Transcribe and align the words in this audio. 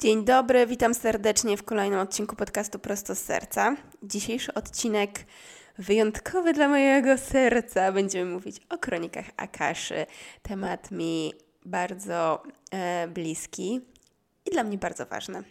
Dzień 0.00 0.24
dobry, 0.24 0.66
witam 0.66 0.94
serdecznie 0.94 1.56
w 1.56 1.62
kolejnym 1.62 2.00
odcinku 2.00 2.36
podcastu 2.36 2.78
Prosto 2.78 3.14
z 3.14 3.18
Serca. 3.18 3.76
Dzisiejszy 4.02 4.54
odcinek 4.54 5.10
wyjątkowy 5.78 6.52
dla 6.52 6.68
mojego 6.68 7.18
serca. 7.18 7.92
Będziemy 7.92 8.30
mówić 8.30 8.56
o 8.68 8.78
kronikach 8.78 9.24
Akaszy. 9.36 10.06
Temat 10.42 10.90
mi 10.90 11.32
bardzo 11.64 12.42
e, 12.70 13.08
bliski 13.08 13.80
i 14.46 14.50
dla 14.50 14.64
mnie 14.64 14.78
bardzo 14.78 15.06
ważny. 15.06 15.42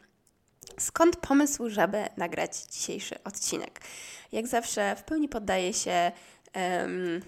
Skąd 0.79 1.17
pomysł, 1.17 1.69
żeby 1.69 2.05
nagrać 2.17 2.63
dzisiejszy 2.71 3.23
odcinek? 3.23 3.79
Jak 4.31 4.47
zawsze 4.47 4.95
w 4.95 5.03
pełni 5.03 5.29
poddaję 5.29 5.73
się 5.73 6.11
um, 6.55 7.21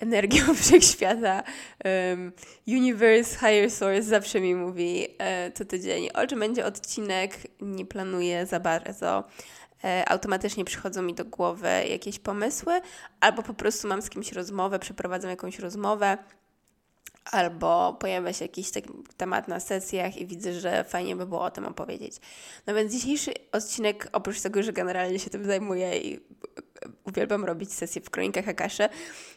energią 0.00 0.54
wszechświata. 0.62 1.42
Um, 1.84 2.32
universe, 2.68 3.34
higher 3.34 3.70
source 3.70 4.02
zawsze 4.02 4.40
mi 4.40 4.54
mówi 4.54 5.06
e, 5.18 5.52
co 5.52 5.64
tydzień, 5.64 6.08
o 6.14 6.26
czym 6.26 6.40
będzie 6.40 6.66
odcinek, 6.66 7.38
nie 7.60 7.86
planuję 7.86 8.46
za 8.46 8.60
bardzo. 8.60 9.24
E, 9.84 10.08
automatycznie 10.08 10.64
przychodzą 10.64 11.02
mi 11.02 11.14
do 11.14 11.24
głowy 11.24 11.68
jakieś 11.90 12.18
pomysły, 12.18 12.80
albo 13.20 13.42
po 13.42 13.54
prostu 13.54 13.88
mam 13.88 14.02
z 14.02 14.10
kimś 14.10 14.32
rozmowę, 14.32 14.78
przeprowadzam 14.78 15.30
jakąś 15.30 15.58
rozmowę, 15.58 16.18
albo 17.24 17.96
pojawia 18.00 18.32
się 18.32 18.44
jakiś 18.44 18.70
taki 18.70 18.90
temat 19.16 19.48
na 19.48 19.60
sesjach 19.60 20.16
i 20.16 20.26
widzę, 20.26 20.52
że 20.52 20.84
fajnie 20.84 21.16
by 21.16 21.26
było 21.26 21.42
o 21.42 21.50
tym 21.50 21.66
opowiedzieć. 21.66 22.16
No 22.66 22.74
więc 22.74 22.92
dzisiejszy 22.92 23.32
odcinek, 23.52 24.08
oprócz 24.12 24.40
tego, 24.40 24.62
że 24.62 24.72
generalnie 24.72 25.18
się 25.18 25.30
tym 25.30 25.44
zajmuję 25.44 25.98
i 25.98 26.20
uwielbiam 27.04 27.44
robić 27.44 27.72
sesje 27.72 28.02
w 28.02 28.10
kronikach 28.10 28.48
Akasze, 28.48 28.88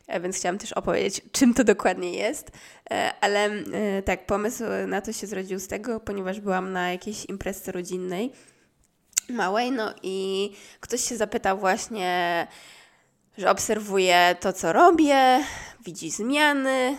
e, 0.08 0.19
więc 0.19 0.38
chciałam 0.38 0.58
też 0.58 0.73
opowiedzieć, 0.73 1.22
czym 1.31 1.53
to 1.53 1.63
dokładnie 1.63 2.13
jest. 2.13 2.52
E, 2.91 3.13
ale 3.22 3.45
e, 3.45 4.02
tak, 4.02 4.25
pomysł 4.25 4.63
na 4.88 5.02
to 5.02 5.13
się 5.13 5.27
zrodził 5.27 5.59
z 5.59 5.67
tego, 5.67 6.00
ponieważ 6.00 6.39
byłam 6.39 6.72
na 6.72 6.91
jakiejś 6.91 7.25
imprezie 7.25 7.72
rodzinnej 7.72 8.31
małej, 9.30 9.72
no 9.72 9.94
i 10.03 10.50
ktoś 10.80 11.02
się 11.02 11.17
zapytał 11.17 11.59
właśnie, 11.59 12.47
że 13.38 13.52
obserwuje 13.52 14.35
to, 14.39 14.53
co 14.53 14.73
robię, 14.73 15.39
widzi 15.85 16.11
zmiany, 16.11 16.97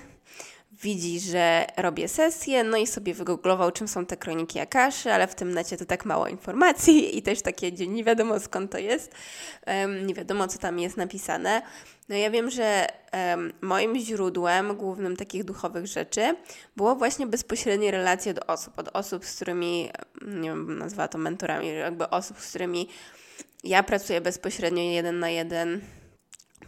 widzi, 0.84 1.20
że 1.20 1.66
robię 1.76 2.08
sesję, 2.08 2.64
no 2.64 2.76
i 2.76 2.86
sobie 2.86 3.14
wygooglował, 3.14 3.70
czym 3.70 3.88
są 3.88 4.06
te 4.06 4.16
kroniki 4.16 4.60
Akaszy, 4.60 5.12
ale 5.12 5.26
w 5.26 5.34
tym 5.34 5.54
necie 5.54 5.76
to 5.76 5.84
tak 5.84 6.04
mało 6.04 6.28
informacji 6.28 7.18
i 7.18 7.22
też 7.22 7.42
takie, 7.42 7.72
gdzie 7.72 7.86
nie 7.86 8.04
wiadomo 8.04 8.40
skąd 8.40 8.72
to 8.72 8.78
jest, 8.78 9.14
um, 9.66 10.06
nie 10.06 10.14
wiadomo 10.14 10.48
co 10.48 10.58
tam 10.58 10.78
jest 10.78 10.96
napisane. 10.96 11.62
No 12.08 12.16
ja 12.16 12.30
wiem, 12.30 12.50
że 12.50 12.86
um, 13.12 13.52
moim 13.60 13.98
źródłem 13.98 14.76
głównym 14.76 15.16
takich 15.16 15.44
duchowych 15.44 15.86
rzeczy 15.86 16.36
było 16.76 16.96
właśnie 16.96 17.26
bezpośrednie 17.26 17.90
relacje 17.90 18.34
do 18.34 18.46
osób, 18.46 18.78
od 18.78 18.88
osób, 18.92 19.24
z 19.24 19.36
którymi, 19.36 19.90
nie 20.26 20.48
wiem, 20.48 20.78
nazwała 20.78 21.08
to 21.08 21.18
mentorami, 21.18 21.68
jakby 21.68 22.10
osób, 22.10 22.40
z 22.40 22.48
którymi 22.48 22.88
ja 23.64 23.82
pracuję 23.82 24.20
bezpośrednio 24.20 24.82
jeden 24.82 25.18
na 25.18 25.30
jeden, 25.30 25.80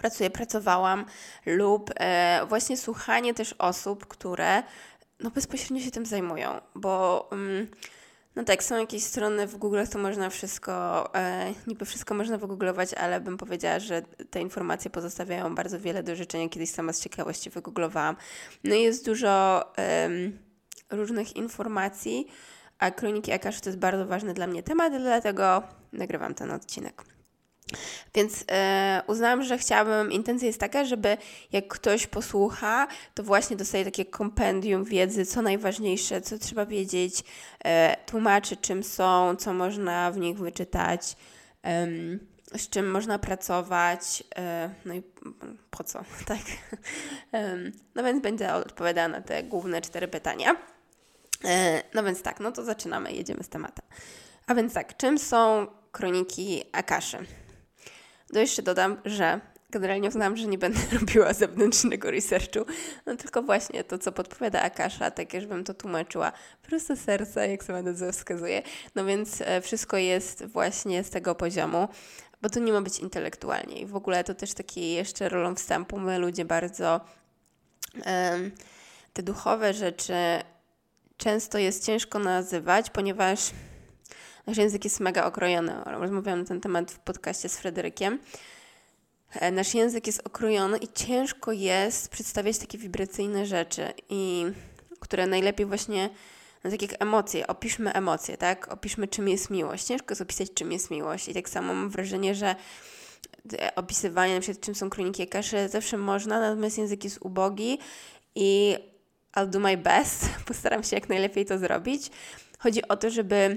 pracuję, 0.07 0.31
pracowałam, 0.31 1.05
lub 1.47 1.91
e, 1.97 2.41
właśnie 2.49 2.77
słuchanie 2.77 3.35
też 3.35 3.55
osób, 3.59 4.07
które 4.07 4.63
no, 5.21 5.31
bezpośrednio 5.31 5.81
się 5.81 5.91
tym 5.91 6.07
zajmują, 6.07 6.61
bo 6.75 7.29
mm, 7.33 7.67
no 8.37 8.45
tak, 8.45 8.65
są 8.65 8.79
jakieś 8.79 9.03
strony 9.03 9.47
w 9.47 9.57
Google, 9.57 9.83
to 9.91 9.99
można 9.99 10.31
wszystko, 10.31 11.15
e, 11.15 11.55
niby 11.67 11.85
wszystko 11.85 12.15
można 12.15 12.39
wygooglować, 12.39 12.95
ale 12.95 13.21
bym 13.21 13.37
powiedziała, 13.37 13.79
że 13.79 14.03
te 14.31 14.41
informacje 14.41 14.91
pozostawiają 14.91 15.55
bardzo 15.55 15.81
wiele 15.81 16.03
do 16.03 16.17
życzenia. 16.17 16.49
Kiedyś 16.49 16.71
sama 16.71 16.93
z 16.93 17.01
ciekawości 17.01 17.51
wygooglowałam. 17.51 18.17
No 18.65 18.75
i 18.75 18.83
jest 18.83 19.07
dużo 19.07 19.65
e, 19.79 20.09
różnych 20.91 21.37
informacji, 21.37 22.27
a 22.79 22.91
kroniki 22.91 23.33
Akash 23.33 23.61
to 23.61 23.69
jest 23.69 23.79
bardzo 23.79 24.07
ważny 24.07 24.35
dla 24.35 24.47
mnie 24.47 24.63
temat, 24.63 24.93
dlatego 24.99 25.63
nagrywam 25.93 26.35
ten 26.35 26.51
odcinek. 26.51 27.16
Więc 28.15 28.45
e, 28.51 29.03
uznałam, 29.07 29.43
że 29.43 29.59
chciałabym, 29.59 30.13
intencja 30.13 30.47
jest 30.47 30.61
taka, 30.61 30.85
żeby 30.85 31.17
jak 31.53 31.69
ktoś 31.69 32.07
posłucha, 32.07 32.89
to 33.15 33.23
właśnie 33.23 33.57
dostaje 33.57 33.85
takie 33.85 34.05
kompendium 34.05 34.85
wiedzy, 34.85 35.27
co 35.27 35.43
najważniejsze, 35.43 36.21
co 36.21 36.39
trzeba 36.39 36.67
wiedzieć, 36.67 37.25
e, 37.65 37.97
tłumaczy 38.07 38.57
czym 38.57 38.83
są, 38.83 39.37
co 39.37 39.55
można 39.55 40.11
w 40.11 40.19
nich 40.19 40.39
wyczytać, 40.39 41.17
z 42.57 42.69
czym 42.69 42.91
można 42.91 43.19
pracować, 43.19 44.25
e, 44.37 44.71
no 44.85 44.95
i 44.95 45.03
po 45.71 45.85
co, 45.85 46.05
tak. 46.27 46.43
no 47.95 48.05
więc 48.05 48.23
będę 48.23 48.55
odpowiadała 48.55 49.09
na 49.09 49.21
te 49.21 49.43
główne 49.43 49.81
cztery 49.81 50.09
pytania. 50.09 50.57
E, 51.45 51.83
no 51.95 52.05
więc 52.05 52.23
tak, 52.23 52.41
no 52.41 52.53
to 52.53 52.65
zaczynamy, 52.65 53.13
jedziemy 53.13 53.43
z 53.43 53.49
tematem. 53.49 53.85
A 54.47 54.55
więc 54.55 54.75
tak, 54.75 54.97
czym 54.97 55.19
są 55.19 55.67
kroniki 55.93 56.63
Akaszy? 56.73 57.19
No 58.33 58.41
jeszcze 58.41 58.63
dodam, 58.63 58.97
że 59.05 59.41
generalnie 59.71 60.09
uznałam, 60.09 60.37
że 60.37 60.47
nie 60.47 60.59
będę 60.59 60.81
robiła 61.01 61.33
zewnętrznego 61.33 62.11
researchu, 62.11 62.67
no 63.07 63.17
tylko 63.17 63.43
właśnie 63.43 63.85
to, 63.85 63.99
co 63.99 64.13
podpowiada 64.13 64.63
Akasza, 64.63 65.11
takie, 65.11 65.41
żebym 65.41 65.65
to 65.65 65.75
tłumaczyła 65.75 66.33
prosto 66.63 66.97
serca, 66.97 67.47
jak 67.47 67.65
sama 67.65 67.83
nazwa 67.83 68.13
wskazuje. 68.13 68.63
No 68.95 69.05
więc 69.05 69.41
e, 69.41 69.61
wszystko 69.61 69.97
jest 69.97 70.47
właśnie 70.47 71.05
z 71.05 71.11
tego 71.11 71.35
poziomu, 71.35 71.89
bo 72.43 72.51
to 72.51 72.61
nie 72.61 72.73
ma 72.73 72.83
być 72.83 72.99
intelektualnie. 72.99 73.81
I 73.81 73.87
w 73.87 73.97
ogóle 73.97 74.25
to 74.25 74.35
też 74.35 74.55
taki 74.55 74.93
jeszcze 74.93 75.29
rolą 75.29 75.55
wstępu, 75.55 75.99
my 75.99 76.19
ludzie 76.19 76.45
bardzo 76.45 77.01
um, 77.95 78.53
te 79.13 79.23
duchowe 79.23 79.75
rzeczy 79.75 80.15
często 81.17 81.59
jest 81.59 81.87
ciężko 81.87 82.19
nazywać, 82.19 82.91
ponieważ 82.91 83.51
Nasz 84.47 84.57
język 84.57 84.85
jest 84.85 85.01
mega 85.01 85.27
okrojony. 85.27 85.73
Rozmawiałam 85.85 86.41
na 86.41 86.47
ten 86.47 86.61
temat 86.61 86.93
w 86.93 86.99
podcaście 86.99 87.49
z 87.49 87.59
Fryderykiem. 87.59 88.19
E, 89.33 89.51
nasz 89.51 89.75
język 89.75 90.07
jest 90.07 90.27
okrojony 90.27 90.79
i 90.79 90.89
ciężko 90.89 91.53
jest 91.53 92.09
przedstawiać 92.09 92.59
takie 92.59 92.79
wibracyjne 92.79 93.47
rzeczy, 93.47 93.93
i 94.09 94.47
które 95.01 95.27
najlepiej 95.27 95.67
właśnie, 95.67 96.11
no 96.65 96.71
tak 96.71 96.83
jak 96.83 97.03
emocje, 97.03 97.47
opiszmy 97.47 97.93
emocje, 97.93 98.37
tak? 98.37 98.73
Opiszmy, 98.73 99.09
czym 99.09 99.29
jest 99.29 99.51
miłość. 99.51 99.85
Ciężko 99.85 100.07
jest 100.13 100.23
opisać, 100.23 100.49
czym 100.55 100.73
jest 100.73 100.91
miłość. 100.91 101.29
I 101.29 101.35
tak 101.35 101.49
samo 101.49 101.75
mam 101.75 101.91
wrażenie, 101.91 102.35
że 102.35 102.57
opisywanie, 103.77 104.35
na 104.35 104.41
przykład, 104.41 104.65
czym 104.65 104.75
są 104.75 104.91
kroniki 104.91 105.23
Akaszy, 105.23 105.69
zawsze 105.69 105.97
można, 105.97 106.41
natomiast 106.41 106.79
język 106.79 107.05
jest 107.05 107.19
ubogi 107.21 107.79
i 108.35 108.77
I'll 109.37 109.49
do 109.49 109.61
my 109.61 109.77
best. 109.77 110.29
Postaram 110.49 110.83
się 110.83 110.97
jak 110.97 111.09
najlepiej 111.09 111.47
to 111.47 111.59
zrobić. 111.59 112.11
Chodzi 112.59 112.89
o 112.89 112.97
to, 112.97 113.11
żeby 113.11 113.57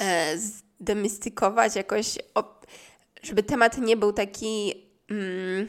e, 0.00 0.38
jakoś, 1.76 2.18
żeby 3.22 3.42
temat 3.42 3.78
nie 3.78 3.96
był 3.96 4.12
taki 4.12 4.74
mm, 5.10 5.68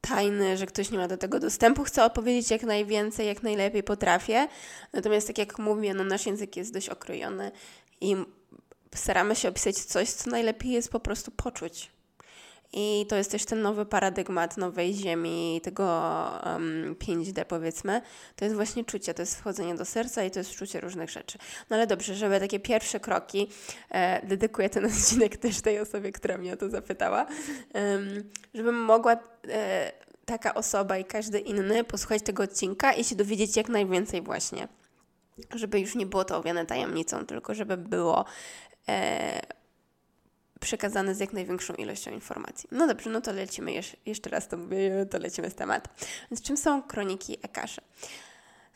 tajny, 0.00 0.56
że 0.56 0.66
ktoś 0.66 0.90
nie 0.90 0.98
ma 0.98 1.08
do 1.08 1.16
tego 1.16 1.40
dostępu. 1.40 1.84
Chcę 1.84 2.04
opowiedzieć 2.04 2.50
jak 2.50 2.62
najwięcej, 2.62 3.26
jak 3.26 3.42
najlepiej 3.42 3.82
potrafię. 3.82 4.48
Natomiast 4.92 5.26
tak 5.26 5.38
jak 5.38 5.58
mówię, 5.58 5.94
no 5.94 6.04
nasz 6.04 6.26
język 6.26 6.56
jest 6.56 6.72
dość 6.72 6.88
okrojony 6.88 7.52
i 8.00 8.16
staramy 8.94 9.36
się 9.36 9.48
opisać 9.48 9.76
coś, 9.76 10.10
co 10.10 10.30
najlepiej 10.30 10.70
jest 10.70 10.90
po 10.90 11.00
prostu 11.00 11.30
poczuć. 11.30 11.90
I 12.72 13.06
to 13.08 13.16
jest 13.16 13.30
też 13.30 13.44
ten 13.44 13.62
nowy 13.62 13.86
paradygmat 13.86 14.56
nowej 14.56 14.94
ziemi, 14.94 15.60
tego 15.62 15.84
um, 16.46 16.94
5D 16.94 17.44
powiedzmy. 17.44 18.02
To 18.36 18.44
jest 18.44 18.56
właśnie 18.56 18.84
czucie, 18.84 19.14
to 19.14 19.22
jest 19.22 19.36
wchodzenie 19.36 19.74
do 19.74 19.84
serca 19.84 20.24
i 20.24 20.30
to 20.30 20.38
jest 20.38 20.50
czucie 20.50 20.80
różnych 20.80 21.10
rzeczy. 21.10 21.38
No 21.70 21.76
ale 21.76 21.86
dobrze, 21.86 22.14
żeby 22.14 22.40
takie 22.40 22.60
pierwsze 22.60 23.00
kroki, 23.00 23.48
e, 23.90 24.26
dedykuję 24.26 24.70
ten 24.70 24.84
odcinek 24.92 25.36
też 25.36 25.60
tej 25.60 25.80
osobie, 25.80 26.12
która 26.12 26.38
mnie 26.38 26.52
o 26.52 26.56
to 26.56 26.70
zapytała, 26.70 27.26
um, 27.74 28.30
żebym 28.54 28.84
mogła 28.84 29.16
e, 29.48 29.92
taka 30.24 30.54
osoba 30.54 30.98
i 30.98 31.04
każdy 31.04 31.38
inny 31.38 31.84
posłuchać 31.84 32.22
tego 32.22 32.42
odcinka 32.42 32.92
i 32.92 33.04
się 33.04 33.16
dowiedzieć 33.16 33.56
jak 33.56 33.68
najwięcej 33.68 34.22
właśnie. 34.22 34.68
Żeby 35.54 35.80
już 35.80 35.94
nie 35.94 36.06
było 36.06 36.24
to 36.24 36.36
owiane 36.36 36.66
tajemnicą, 36.66 37.26
tylko 37.26 37.54
żeby 37.54 37.76
było... 37.76 38.24
E, 38.88 39.61
przekazane 40.62 41.14
z 41.14 41.20
jak 41.20 41.32
największą 41.32 41.74
ilością 41.74 42.10
informacji. 42.10 42.68
No 42.72 42.86
dobrze, 42.86 43.10
no 43.10 43.20
to 43.20 43.32
lecimy, 43.32 43.72
jeszcze 44.06 44.30
raz 44.30 44.48
to 44.48 44.56
mówię, 44.56 45.06
to 45.10 45.18
lecimy 45.18 45.50
z 45.50 45.54
tematu. 45.54 45.90
Więc 46.30 46.42
czym 46.42 46.56
są 46.56 46.82
kroniki 46.82 47.38
Akaszy? 47.42 47.80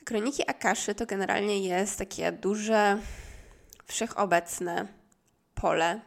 Kroniki 0.04 0.50
Akaszy 0.50 0.94
to 0.94 1.06
generalnie 1.06 1.60
jest 1.68 1.98
takie 1.98 2.32
duże, 2.32 2.98
wszechobecne 3.86 4.88
pole 5.54 6.00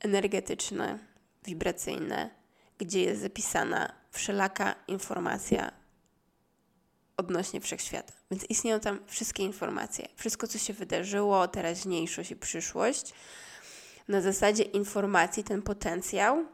energetyczne, 0.00 0.98
wibracyjne, 1.44 2.30
gdzie 2.78 3.02
jest 3.02 3.22
zapisana 3.22 3.92
wszelaka 4.10 4.74
informacja 4.88 5.72
odnośnie 7.16 7.60
wszechświata. 7.60 8.12
Więc 8.30 8.44
istnieją 8.48 8.80
tam 8.80 9.00
wszystkie 9.06 9.42
informacje, 9.42 10.08
wszystko, 10.16 10.46
co 10.46 10.58
się 10.58 10.72
wydarzyło, 10.72 11.48
teraźniejszość 11.48 12.30
i 12.30 12.36
przyszłość. 12.36 13.12
Na 14.10 14.20
zasadzie 14.20 14.62
informacji 14.62 15.44
ten 15.44 15.62
potencjał 15.62 16.44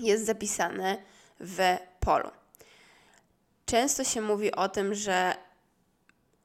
jest 0.00 0.26
zapisany 0.26 0.96
w 1.40 1.76
polu. 2.00 2.30
Często 3.66 4.04
się 4.04 4.20
mówi 4.20 4.52
o 4.52 4.68
tym, 4.68 4.94
że 4.94 5.34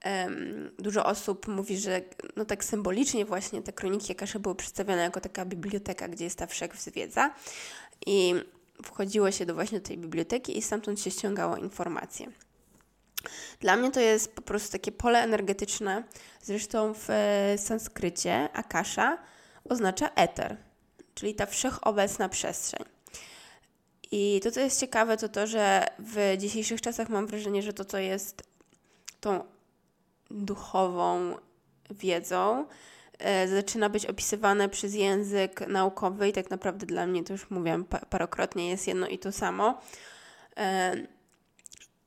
um, 0.05 0.71
dużo 0.79 1.05
osób 1.05 1.47
mówi, 1.47 1.77
że 1.77 2.01
no 2.35 2.45
tak 2.45 2.63
symbolicznie 2.63 3.25
właśnie 3.25 3.61
te 3.61 3.73
kroniki 3.73 4.11
Akaszy 4.11 4.39
były 4.39 4.55
przedstawione 4.55 5.01
jako 5.01 5.21
taka 5.21 5.45
biblioteka, 5.45 6.07
gdzie 6.07 6.23
jest 6.23 6.38
ta 6.38 6.47
wszechwiedza 6.47 7.33
i 8.05 8.33
wchodziło 8.83 9.31
się 9.31 9.45
do 9.45 9.53
właśnie 9.53 9.81
tej 9.81 9.97
biblioteki 9.97 10.57
i 10.57 10.61
stamtąd 10.61 11.01
się 11.01 11.11
ściągało 11.11 11.57
informacje. 11.57 12.27
Dla 13.59 13.75
mnie 13.75 13.91
to 13.91 14.00
jest 14.00 14.35
po 14.35 14.41
prostu 14.41 14.71
takie 14.71 14.91
pole 14.91 15.23
energetyczne. 15.23 16.03
Zresztą 16.41 16.93
w 16.93 17.09
e, 17.09 17.57
sanskrycie 17.57 18.50
akasha 18.53 19.17
oznacza 19.69 20.09
eter, 20.15 20.57
czyli 21.15 21.35
ta 21.35 21.45
wszechobecna 21.45 22.29
przestrzeń. 22.29 22.83
I 24.11 24.39
to, 24.43 24.51
co 24.51 24.59
jest 24.59 24.79
ciekawe, 24.79 25.17
to 25.17 25.29
to, 25.29 25.47
że 25.47 25.85
w 25.99 26.35
dzisiejszych 26.37 26.81
czasach 26.81 27.09
mam 27.09 27.27
wrażenie, 27.27 27.61
że 27.61 27.73
to, 27.73 27.85
co 27.85 27.97
jest 27.97 28.43
tą 29.19 29.43
duchową 30.31 31.35
wiedzą, 31.89 32.65
e, 33.19 33.47
zaczyna 33.47 33.89
być 33.89 34.05
opisywane 34.05 34.69
przez 34.69 34.95
język 34.95 35.67
naukowy 35.67 36.29
i 36.29 36.33
tak 36.33 36.49
naprawdę 36.49 36.85
dla 36.85 37.07
mnie, 37.07 37.23
to 37.23 37.33
już 37.33 37.49
mówiłam 37.49 37.85
parokrotnie, 38.09 38.69
jest 38.69 38.87
jedno 38.87 39.07
i 39.07 39.19
to 39.19 39.31
samo. 39.31 39.81
E, 40.57 40.95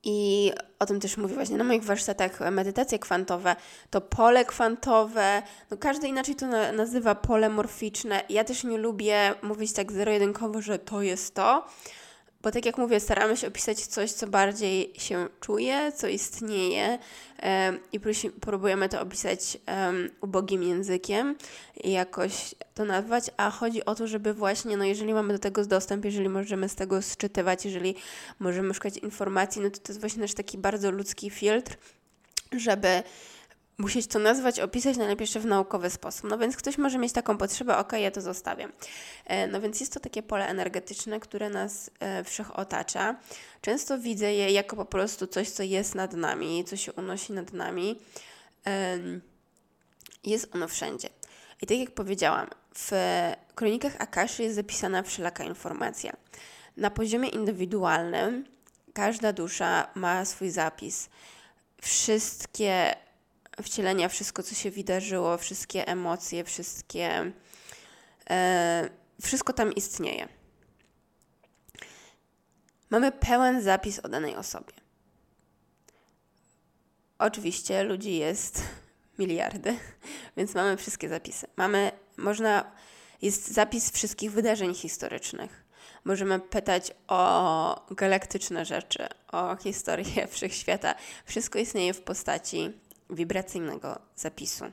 I 0.04 0.52
o 0.78 0.86
tym 0.86 1.00
też 1.00 1.16
mówię 1.16 1.34
właśnie 1.34 1.56
na 1.56 1.64
moich 1.64 1.84
warsztatach 1.84 2.40
medytacje 2.50 2.98
kwantowe, 2.98 3.56
to 3.90 4.00
pole 4.00 4.44
kwantowe, 4.44 5.42
no 5.70 5.76
każdy 5.76 6.08
inaczej 6.08 6.34
to 6.34 6.46
na, 6.46 6.72
nazywa 6.72 7.14
pole 7.14 7.48
morficzne. 7.48 8.22
Ja 8.28 8.44
też 8.44 8.64
nie 8.64 8.78
lubię 8.78 9.34
mówić 9.42 9.72
tak 9.72 9.92
zero-jedynkowo, 9.92 10.62
że 10.62 10.78
to 10.78 11.02
jest 11.02 11.34
to, 11.34 11.66
bo 12.42 12.50
tak 12.50 12.66
jak 12.66 12.78
mówię, 12.78 13.00
staramy 13.00 13.36
się 13.36 13.48
opisać 13.48 13.86
coś, 13.86 14.12
co 14.12 14.26
bardziej 14.26 14.92
się 14.98 15.28
czuje, 15.40 15.92
co 15.92 16.08
istnieje 16.08 16.98
i 17.92 18.00
próbujemy 18.40 18.88
to 18.88 19.00
opisać 19.00 19.58
ubogim 20.20 20.62
językiem 20.62 21.36
i 21.84 21.92
jakoś 21.92 22.54
to 22.74 22.84
nazwać, 22.84 23.30
a 23.36 23.50
chodzi 23.50 23.84
o 23.84 23.94
to, 23.94 24.06
żeby 24.06 24.34
właśnie, 24.34 24.76
no 24.76 24.84
jeżeli 24.84 25.14
mamy 25.14 25.32
do 25.32 25.38
tego 25.38 25.66
dostęp, 25.66 26.04
jeżeli 26.04 26.28
możemy 26.28 26.68
z 26.68 26.74
tego 26.74 27.02
sczytywać, 27.02 27.64
jeżeli 27.64 27.94
możemy 28.38 28.74
szukać 28.74 28.96
informacji, 28.96 29.62
no 29.62 29.70
to 29.70 29.78
to 29.78 29.92
jest 29.92 30.00
właśnie 30.00 30.22
nasz 30.22 30.34
taki 30.34 30.58
bardzo 30.58 30.90
ludzki 30.90 31.30
filtr, 31.30 31.76
żeby 32.52 33.02
musieć 33.80 34.06
to 34.06 34.18
nazwać, 34.18 34.60
opisać 34.60 34.96
najlepiej 34.96 35.22
jeszcze 35.22 35.40
w 35.40 35.46
naukowy 35.46 35.90
sposób. 35.90 36.30
No 36.30 36.38
więc 36.38 36.56
ktoś 36.56 36.78
może 36.78 36.98
mieć 36.98 37.12
taką 37.12 37.38
potrzebę, 37.38 37.76
ok, 37.76 37.92
ja 37.92 38.10
to 38.10 38.20
zostawiam. 38.20 38.72
E, 39.26 39.46
no 39.46 39.60
więc 39.60 39.80
jest 39.80 39.92
to 39.92 40.00
takie 40.00 40.22
pole 40.22 40.46
energetyczne, 40.46 41.20
które 41.20 41.50
nas 41.50 41.90
e, 42.00 42.24
wszech 42.24 42.58
otacza. 42.58 43.16
Często 43.60 43.98
widzę 43.98 44.32
je 44.32 44.50
jako 44.50 44.76
po 44.76 44.84
prostu 44.84 45.26
coś, 45.26 45.50
co 45.50 45.62
jest 45.62 45.94
nad 45.94 46.12
nami, 46.12 46.64
co 46.64 46.76
się 46.76 46.92
unosi 46.92 47.32
nad 47.32 47.52
nami. 47.52 47.98
Jest 50.24 50.54
ono 50.54 50.68
wszędzie. 50.68 51.08
I 51.62 51.66
tak 51.66 51.78
jak 51.78 51.90
powiedziałam, 51.90 52.46
w 52.74 52.92
kronikach 53.54 53.96
Akaszy 53.98 54.42
jest 54.42 54.54
zapisana 54.54 55.02
wszelaka 55.02 55.44
informacja. 55.44 56.12
Na 56.76 56.90
poziomie 56.90 57.28
indywidualnym 57.28 58.44
każda 58.92 59.32
dusza 59.32 59.86
ma 59.94 60.24
swój 60.24 60.50
zapis. 60.50 61.08
Wszystkie 61.82 62.94
wcielenia, 63.62 64.08
wszystko, 64.08 64.42
co 64.42 64.54
się 64.54 64.70
wydarzyło, 64.70 65.38
wszystkie 65.38 65.88
emocje, 65.88 66.44
wszystkie. 66.44 67.32
E, 68.30 68.90
wszystko 69.22 69.52
tam 69.52 69.72
istnieje. 69.72 70.28
Mamy 72.90 73.12
pełen 73.12 73.62
zapis 73.62 73.98
o 73.98 74.08
danej 74.08 74.36
osobie. 74.36 74.72
Oczywiście 77.18 77.82
ludzi 77.82 78.16
jest 78.16 78.62
miliardy, 79.18 79.76
więc 80.36 80.54
mamy 80.54 80.76
wszystkie 80.76 81.08
zapisy. 81.08 81.46
Mamy, 81.56 81.92
można, 82.16 82.72
jest 83.22 83.48
zapis 83.48 83.90
wszystkich 83.90 84.32
wydarzeń 84.32 84.74
historycznych. 84.74 85.64
Możemy 86.04 86.40
pytać 86.40 86.92
o 87.08 87.86
galaktyczne 87.90 88.64
rzeczy, 88.64 89.06
o 89.32 89.56
historię 89.56 90.26
wszechświata. 90.30 90.94
Wszystko 91.24 91.58
istnieje 91.58 91.94
w 91.94 92.00
postaci 92.00 92.72
wibracyjnego 93.10 93.98
zapisu. 94.16 94.64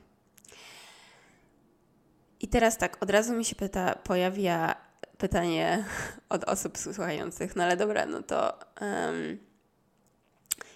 I 2.39 2.47
teraz 2.47 2.77
tak, 2.77 3.03
od 3.03 3.09
razu 3.09 3.33
mi 3.33 3.45
się 3.45 3.55
pyta, 3.55 3.95
pojawia 3.95 4.75
pytanie 5.17 5.85
od 6.29 6.43
osób 6.43 6.77
słuchających, 6.77 7.55
no 7.55 7.63
ale 7.63 7.77
dobra, 7.77 8.05
no 8.05 8.23
to 8.23 8.59
um, 8.81 9.37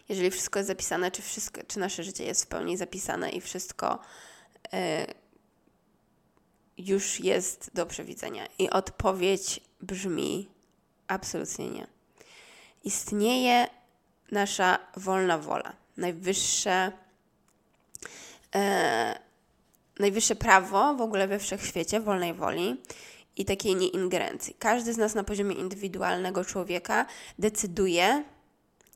jeżeli 0.09 0.31
wszystko 0.31 0.59
jest 0.59 0.67
zapisane, 0.67 1.11
czy, 1.11 1.21
wszystko, 1.21 1.61
czy 1.67 1.79
nasze 1.79 2.03
życie 2.03 2.23
jest 2.23 2.45
w 2.45 2.47
pełni 2.47 2.77
zapisane 2.77 3.29
i 3.29 3.41
wszystko 3.41 3.99
y, 4.65 4.77
już 6.77 7.19
jest 7.19 7.71
do 7.73 7.85
przewidzenia? 7.85 8.47
I 8.59 8.69
odpowiedź 8.69 9.61
brzmi 9.81 10.49
absolutnie 11.07 11.69
nie. 11.69 11.87
Istnieje 12.83 13.67
nasza 14.31 14.79
wolna 14.97 15.37
wola, 15.37 15.73
najwyższe 15.97 16.91
e, 18.55 19.19
najwyższe 19.99 20.35
prawo 20.35 20.95
w 20.95 21.01
ogóle 21.01 21.27
we 21.27 21.39
wszechświecie 21.39 21.99
wolnej 21.99 22.33
woli 22.33 22.81
i 23.37 23.45
takiej 23.45 23.75
nieingerencji. 23.75 24.55
Każdy 24.59 24.93
z 24.93 24.97
nas 24.97 25.15
na 25.15 25.23
poziomie 25.23 25.55
indywidualnego 25.55 26.45
człowieka 26.45 27.05
decyduje 27.39 28.23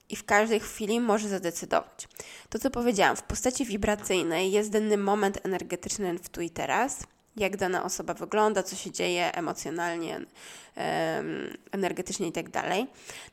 i 0.10 0.16
w 0.16 0.24
każdej 0.24 0.60
chwili 0.60 1.00
może 1.00 1.30
zadecydować. 1.30 2.08
To, 2.50 2.60
co 2.60 2.70
powiedziałam, 2.70 3.16
w 3.16 3.24
postaci 3.24 3.66
wibracyjnej 3.66 4.52
jest 4.52 4.72
dany 4.72 4.98
moment 4.98 5.46
energetyczny 5.46 6.20
w 6.20 6.30
tu 6.30 6.42
i 6.42 6.50
teraz, 6.50 7.00
jak 7.38 7.58
dana 7.58 7.84
osoba 7.84 8.14
wygląda, 8.14 8.64
co 8.64 8.76
się 8.76 8.92
dzieje 8.92 9.36
emocjonalnie, 9.36 10.22
energetycznie 11.72 12.28
i 12.28 12.32
tak. 12.32 12.46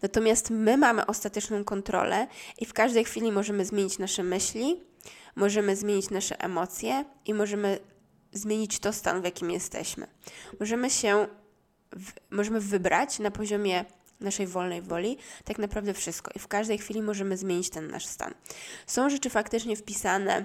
Natomiast 0.02 0.50
my 0.50 0.76
mamy 0.76 1.06
ostateczną 1.06 1.64
kontrolę 1.64 2.26
i 2.58 2.66
w 2.66 2.73
każdej 2.73 3.04
chwili 3.04 3.32
możemy 3.32 3.64
zmienić 3.64 3.99
nasze 3.99 4.23
myśli, 4.23 4.80
możemy 5.37 5.76
zmienić 5.76 6.11
nasze 6.11 6.40
emocje 6.40 7.04
i 7.26 7.35
możemy 7.35 7.78
zmienić 8.32 8.78
to 8.78 8.92
stan, 8.92 9.21
w 9.21 9.25
jakim 9.25 9.50
jesteśmy. 9.50 10.06
Możemy 10.61 10.90
się, 10.90 11.26
w, 11.92 12.12
możemy 12.30 12.61
wybrać 12.61 13.18
na 13.18 13.30
poziomie 13.30 13.85
naszej 14.21 14.47
wolnej 14.47 14.82
woli 14.82 15.18
tak 15.44 15.59
naprawdę 15.59 15.94
wszystko 15.94 16.30
i 16.35 16.38
w 16.38 16.49
każdej 16.49 16.78
chwili 16.78 17.02
możemy 17.02 17.37
zmienić 17.37 17.71
ten 17.71 17.90
nasz 17.90 18.06
stan. 18.06 18.35
Są 18.87 19.11
rzeczy 19.11 19.30
faktycznie 19.30 19.76
wpisane 19.76 20.44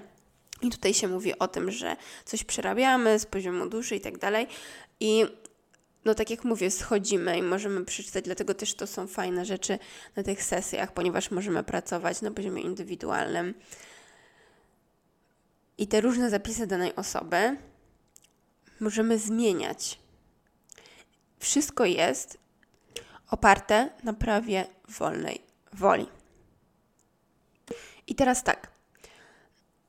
i 0.62 0.70
tutaj 0.70 0.94
się 0.94 1.08
mówi 1.08 1.40
o 1.40 1.48
tym, 1.48 1.72
że 1.72 1.96
coś 2.26 2.44
przerabiamy 2.44 3.20
z 3.20 3.26
poziomu 3.26 3.70
duszy 3.70 3.96
i 3.96 4.02
tak 4.02 4.18
dalej 4.18 4.48
i 5.00 5.26
no 6.06 6.16
tak 6.16 6.30
jak 6.30 6.44
mówię, 6.44 6.72
schodzimy 6.72 7.38
i 7.38 7.42
możemy 7.42 7.86
przeczytać, 7.86 8.24
dlatego 8.24 8.54
też 8.54 8.74
to 8.74 8.88
są 8.88 9.08
fajne 9.08 9.46
rzeczy 9.46 9.80
na 10.16 10.24
tych 10.24 10.44
sesjach, 10.44 10.94
ponieważ 10.94 11.32
możemy 11.32 11.64
pracować 11.64 12.22
na 12.22 12.32
poziomie 12.32 12.62
indywidualnym 12.62 13.54
i 15.78 15.88
te 15.88 16.02
różne 16.02 16.30
zapisy 16.30 16.68
danej 16.68 16.96
osoby 16.96 17.58
możemy 18.80 19.20
zmieniać. 19.20 20.00
Wszystko 21.40 21.86
jest 21.86 22.38
oparte 23.30 23.90
na 24.04 24.14
prawie 24.14 24.68
wolnej 24.90 25.42
woli. 25.74 26.08
I 28.08 28.16
teraz 28.16 28.44
tak. 28.44 28.72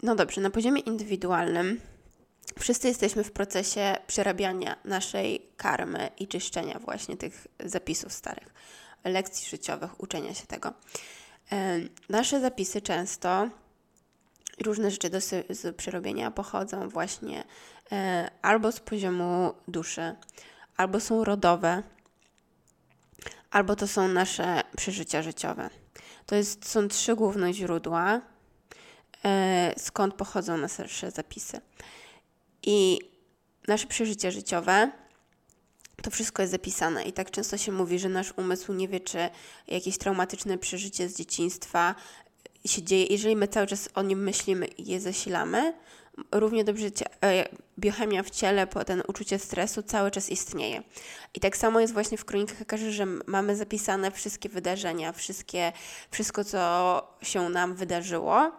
No 0.02 0.14
dobrze, 0.14 0.40
na 0.40 0.50
poziomie 0.50 0.80
indywidualnym 0.80 1.80
wszyscy 2.59 2.88
jesteśmy 2.88 3.25
w 3.25 3.33
procesie 3.33 3.97
przerabiania 4.07 4.76
naszej 4.85 5.47
karmy 5.57 6.11
i 6.18 6.28
czyszczenia 6.28 6.78
właśnie 6.78 7.16
tych 7.16 7.47
zapisów 7.64 8.12
starych, 8.12 8.54
lekcji 9.04 9.49
życiowych, 9.49 10.00
uczenia 10.00 10.35
się 10.35 10.47
tego. 10.47 10.73
Nasze 12.09 12.40
zapisy 12.40 12.83
często 12.83 13.50
różne 14.65 14.91
rzeczy 14.91 15.11
do, 15.11 15.21
z 15.21 15.77
przerobienia 15.77 16.31
pochodzą 16.31 16.88
właśnie 16.88 17.45
e, 17.93 18.31
albo 18.43 18.73
z 18.73 18.81
poziomu 18.81 19.55
duszy, 19.69 20.15
albo 20.77 21.00
są 21.00 21.25
rodowe, 21.25 21.83
albo 23.50 23.77
to 23.77 23.88
są 23.88 24.09
nasze 24.09 24.62
przeżycia 24.77 25.23
życiowe. 25.23 25.71
To 26.27 26.35
jest, 26.35 26.69
są 26.69 26.88
trzy 26.88 27.17
główne 27.17 27.55
źródła, 27.55 28.21
e, 29.25 29.75
skąd 29.79 30.15
pochodzą 30.15 30.57
nasze 30.57 31.11
zapisy. 31.11 31.61
I 32.62 33.00
nasze 33.69 33.87
przeżycie 33.87 34.33
życiowe, 34.33 34.91
to 36.03 36.11
wszystko 36.11 36.43
jest 36.43 36.53
zapisane 36.53 37.03
i 37.03 37.12
tak 37.12 37.31
często 37.31 37.57
się 37.57 37.73
mówi, 37.73 37.99
że 37.99 38.09
nasz 38.09 38.33
umysł 38.37 38.73
nie 38.73 38.88
wie, 38.88 39.00
czy 39.00 39.19
jakieś 39.69 39.99
traumatyczne 39.99 40.59
przeżycie 40.59 41.09
z 41.09 41.17
dzieciństwa 41.17 41.95
się 42.71 42.83
dzieje, 42.83 43.07
jeżeli 43.11 43.37
my 43.37 43.49
cały 43.49 43.67
czas 43.67 43.89
o 43.95 44.03
nim 44.03 44.23
myślimy 44.23 44.67
i 44.67 44.91
je 44.91 45.01
zasilamy, 45.01 45.75
równie 46.33 46.65
dobrze 46.65 46.87
e, 47.25 47.49
biochemia 47.79 48.23
w 48.23 48.31
ciele, 48.31 48.67
ten 48.67 49.03
uczucie 49.09 49.39
stresu 49.39 49.83
cały 49.83 50.11
czas 50.11 50.31
istnieje. 50.31 50.83
I 51.35 51.41
tak 51.41 51.57
samo 51.57 51.81
jest 51.81 51.93
właśnie 51.93 52.19
w 52.19 52.25
kronikach 52.25 52.63
Akarzy, 52.63 52.93
że 52.93 53.07
mamy 53.07 53.57
zapisane 53.57 54.11
wszystkie 54.11 54.49
wydarzenia, 54.49 55.13
wszystkie, 55.13 55.73
wszystko, 56.11 56.45
co 56.45 57.03
się 57.23 57.49
nam 57.49 57.75
wydarzyło. 57.75 58.53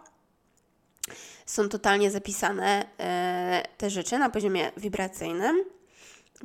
Są 1.46 1.70
totalnie 1.70 2.12
zapisane 2.12 2.86
e, 3.00 3.64
te 3.78 3.90
rzeczy 3.90 4.18
na 4.18 4.30
poziomie 4.30 4.72
wibracyjnym, 4.78 5.64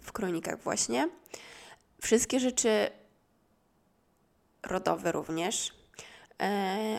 w 0.02 0.12
kronikach 0.12 0.62
właśnie. 0.62 1.08
Wszystkie 2.00 2.40
rzeczy 2.40 2.90
rodowe 4.62 5.12
również 5.12 5.73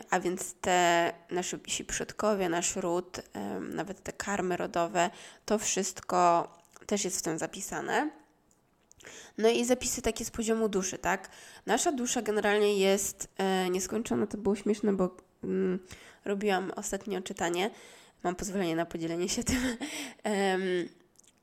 a 0.10 0.20
więc 0.20 0.54
te 0.54 1.12
nasi 1.32 1.58
przodkowie, 1.88 2.50
nasz 2.50 2.76
ród, 2.76 3.22
nawet 3.62 4.04
te 4.04 4.14
karmy 4.14 4.58
rodowe, 4.58 5.10
to 5.46 5.60
wszystko 5.60 6.48
też 6.86 7.04
jest 7.04 7.20
w 7.20 7.22
tym 7.22 7.38
zapisane. 7.38 8.10
No 9.38 9.50
i 9.50 9.66
zapisy 9.66 10.02
takie 10.02 10.26
z 10.26 10.32
poziomu 10.32 10.70
duszy, 10.70 10.98
tak? 10.98 11.30
Nasza 11.66 11.92
dusza 11.92 12.22
generalnie 12.22 12.78
jest 12.78 13.28
e, 13.38 13.70
nieskończona. 13.70 14.28
To 14.28 14.38
było 14.38 14.56
śmieszne, 14.56 14.94
bo 14.94 15.18
mm, 15.44 15.80
robiłam 16.26 16.72
ostatnio 16.76 17.22
czytanie. 17.22 17.72
Mam 18.24 18.36
pozwolenie 18.36 18.76
na 18.76 18.86
podzielenie 18.86 19.30
się 19.30 19.44
tym. 19.54 19.78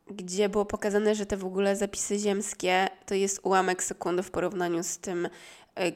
gdzie 0.07 0.49
było 0.49 0.65
pokazane, 0.65 1.15
że 1.15 1.27
te 1.27 1.37
w 1.37 1.45
ogóle 1.45 1.77
zapisy 1.77 2.19
ziemskie 2.19 2.89
to 3.07 3.15
jest 3.15 3.41
ułamek 3.43 3.83
sekundy 3.83 4.23
w 4.23 4.31
porównaniu 4.31 4.83
z 4.83 4.99
tym, 4.99 5.29
e, 5.77 5.93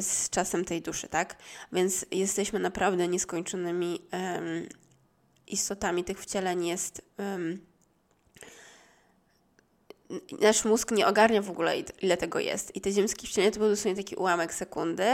z 0.00 0.30
czasem 0.30 0.64
tej 0.64 0.82
duszy, 0.82 1.08
tak? 1.08 1.36
Więc 1.72 2.06
jesteśmy 2.10 2.58
naprawdę 2.58 3.08
nieskończonymi 3.08 4.02
um, 4.12 4.68
istotami. 5.46 6.04
Tych 6.04 6.20
wcieleń 6.20 6.66
jest. 6.66 7.02
Um, 7.18 7.66
nasz 10.40 10.64
mózg 10.64 10.90
nie 10.90 11.06
ogarnia 11.06 11.42
w 11.42 11.50
ogóle, 11.50 11.74
ile 12.02 12.16
tego 12.16 12.38
jest. 12.38 12.76
I 12.76 12.80
te 12.80 12.92
ziemskie 12.92 13.26
wcielenia 13.26 13.50
to 13.50 13.58
był 13.58 13.68
dosłownie 13.68 14.02
taki 14.02 14.16
ułamek 14.16 14.54
sekundy. 14.54 15.04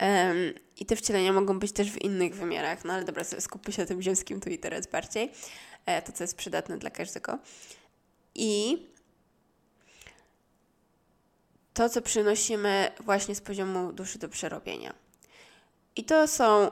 Um, 0.00 0.54
I 0.76 0.86
te 0.86 0.96
wcielenia 0.96 1.32
mogą 1.32 1.58
być 1.58 1.72
też 1.72 1.90
w 1.90 2.02
innych 2.02 2.34
wymiarach. 2.34 2.84
No 2.84 2.92
ale 2.92 3.04
dobra, 3.04 3.24
skupmy 3.24 3.72
się 3.72 3.82
na 3.82 3.88
tym 3.88 4.02
ziemskim 4.02 4.40
tu 4.40 4.50
i 4.50 4.58
teraz 4.58 4.86
bardziej. 4.86 5.32
E, 5.86 6.02
to, 6.02 6.12
co 6.12 6.24
jest 6.24 6.36
przydatne 6.36 6.78
dla 6.78 6.90
każdego. 6.90 7.38
I 8.34 8.78
to, 11.76 11.88
co 11.88 12.02
przynosimy 12.02 12.90
właśnie 13.00 13.34
z 13.34 13.40
poziomu 13.40 13.92
duszy 13.92 14.18
do 14.18 14.28
przerobienia. 14.28 14.94
I 15.96 16.04
to 16.04 16.28
są. 16.28 16.70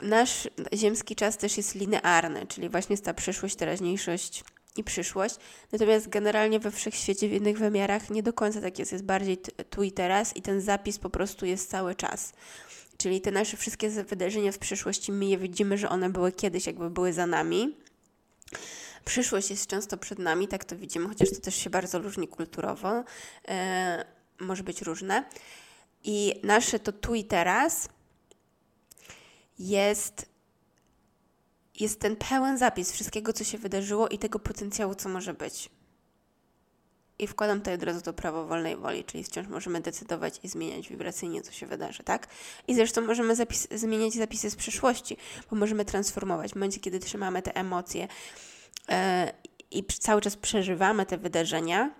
Nasz 0.00 0.48
ziemski 0.74 1.16
czas 1.16 1.36
też 1.36 1.56
jest 1.56 1.74
linearny, 1.74 2.46
czyli 2.46 2.68
właśnie 2.68 2.92
jest 2.92 3.04
ta 3.04 3.14
przyszłość, 3.14 3.56
teraźniejszość 3.56 4.44
i 4.76 4.84
przyszłość. 4.84 5.34
Natomiast 5.72 6.08
generalnie 6.08 6.60
we 6.60 6.70
wszechświecie 6.70 7.28
w 7.28 7.32
innych 7.32 7.58
wymiarach 7.58 8.10
nie 8.10 8.22
do 8.22 8.32
końca 8.32 8.60
tak 8.60 8.78
jest. 8.78 8.92
Jest 8.92 9.04
bardziej 9.04 9.38
tu 9.70 9.82
i 9.82 9.92
teraz 9.92 10.36
i 10.36 10.42
ten 10.42 10.60
zapis 10.60 10.98
po 10.98 11.10
prostu 11.10 11.46
jest 11.46 11.70
cały 11.70 11.94
czas. 11.94 12.32
Czyli 12.96 13.20
te 13.20 13.30
nasze 13.30 13.56
wszystkie 13.56 13.90
wydarzenia 13.90 14.52
w 14.52 14.58
przyszłości, 14.58 15.12
my 15.12 15.26
je 15.26 15.38
widzimy, 15.38 15.78
że 15.78 15.88
one 15.88 16.10
były 16.10 16.32
kiedyś, 16.32 16.66
jakby 16.66 16.90
były 16.90 17.12
za 17.12 17.26
nami. 17.26 17.76
Przyszłość 19.04 19.50
jest 19.50 19.66
często 19.66 19.96
przed 19.96 20.18
nami, 20.18 20.48
tak 20.48 20.64
to 20.64 20.76
widzimy, 20.76 21.08
chociaż 21.08 21.30
to 21.30 21.40
też 21.40 21.54
się 21.54 21.70
bardzo 21.70 21.98
różni 21.98 22.28
kulturowo, 22.28 23.04
e, 23.48 24.04
może 24.40 24.62
być 24.62 24.82
różne. 24.82 25.24
I 26.04 26.40
nasze 26.42 26.78
to 26.78 26.92
tu 26.92 27.14
i 27.14 27.24
teraz 27.24 27.88
jest, 29.58 30.26
jest 31.80 32.00
ten 32.00 32.16
pełen 32.16 32.58
zapis 32.58 32.92
wszystkiego, 32.92 33.32
co 33.32 33.44
się 33.44 33.58
wydarzyło 33.58 34.08
i 34.08 34.18
tego 34.18 34.38
potencjału, 34.38 34.94
co 34.94 35.08
może 35.08 35.34
być. 35.34 35.70
I 37.18 37.26
wkładam 37.26 37.58
tutaj 37.58 37.74
od 37.74 37.82
razu 37.82 38.00
to 38.00 38.12
prawo 38.12 38.46
wolnej 38.46 38.76
woli, 38.76 39.04
czyli 39.04 39.24
wciąż 39.24 39.46
możemy 39.48 39.80
decydować 39.80 40.40
i 40.42 40.48
zmieniać 40.48 40.88
wibracyjnie, 40.88 41.42
co 41.42 41.52
się 41.52 41.66
wydarzy, 41.66 42.02
tak? 42.02 42.28
I 42.68 42.74
zresztą 42.74 43.00
możemy 43.00 43.36
zapis 43.36 43.68
zmieniać 43.74 44.12
zapisy 44.12 44.50
z 44.50 44.56
przeszłości, 44.56 45.16
bo 45.50 45.56
możemy 45.56 45.84
transformować. 45.84 46.52
W 46.52 46.54
momencie, 46.54 46.80
kiedy 46.80 46.98
trzymamy 46.98 47.42
te 47.42 47.56
emocje, 47.56 48.08
i 49.70 49.84
cały 49.84 50.20
czas 50.20 50.36
przeżywamy 50.36 51.06
te 51.06 51.18
wydarzenia, 51.18 51.90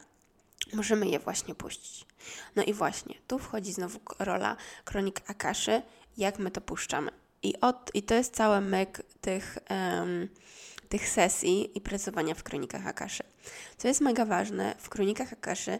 możemy 0.72 1.06
je 1.06 1.18
właśnie 1.18 1.54
puścić. 1.54 2.06
No 2.56 2.62
i 2.62 2.72
właśnie, 2.72 3.14
tu 3.28 3.38
wchodzi 3.38 3.72
znowu 3.72 4.00
rola 4.18 4.56
kronik 4.84 5.20
Akaszy, 5.26 5.82
jak 6.16 6.38
my 6.38 6.50
to 6.50 6.60
puszczamy. 6.60 7.10
I, 7.42 7.60
od, 7.60 7.90
i 7.94 8.02
to 8.02 8.14
jest 8.14 8.36
cały 8.36 8.60
myk 8.60 9.02
tych, 9.20 9.58
um, 9.70 10.28
tych 10.88 11.08
sesji 11.08 11.78
i 11.78 11.80
pracowania 11.80 12.34
w 12.34 12.42
kronikach 12.42 12.86
Akaszy. 12.86 13.22
Co 13.76 13.88
jest 13.88 14.00
mega 14.00 14.24
ważne, 14.24 14.74
w 14.78 14.88
kronikach 14.88 15.32
Akaszy 15.32 15.78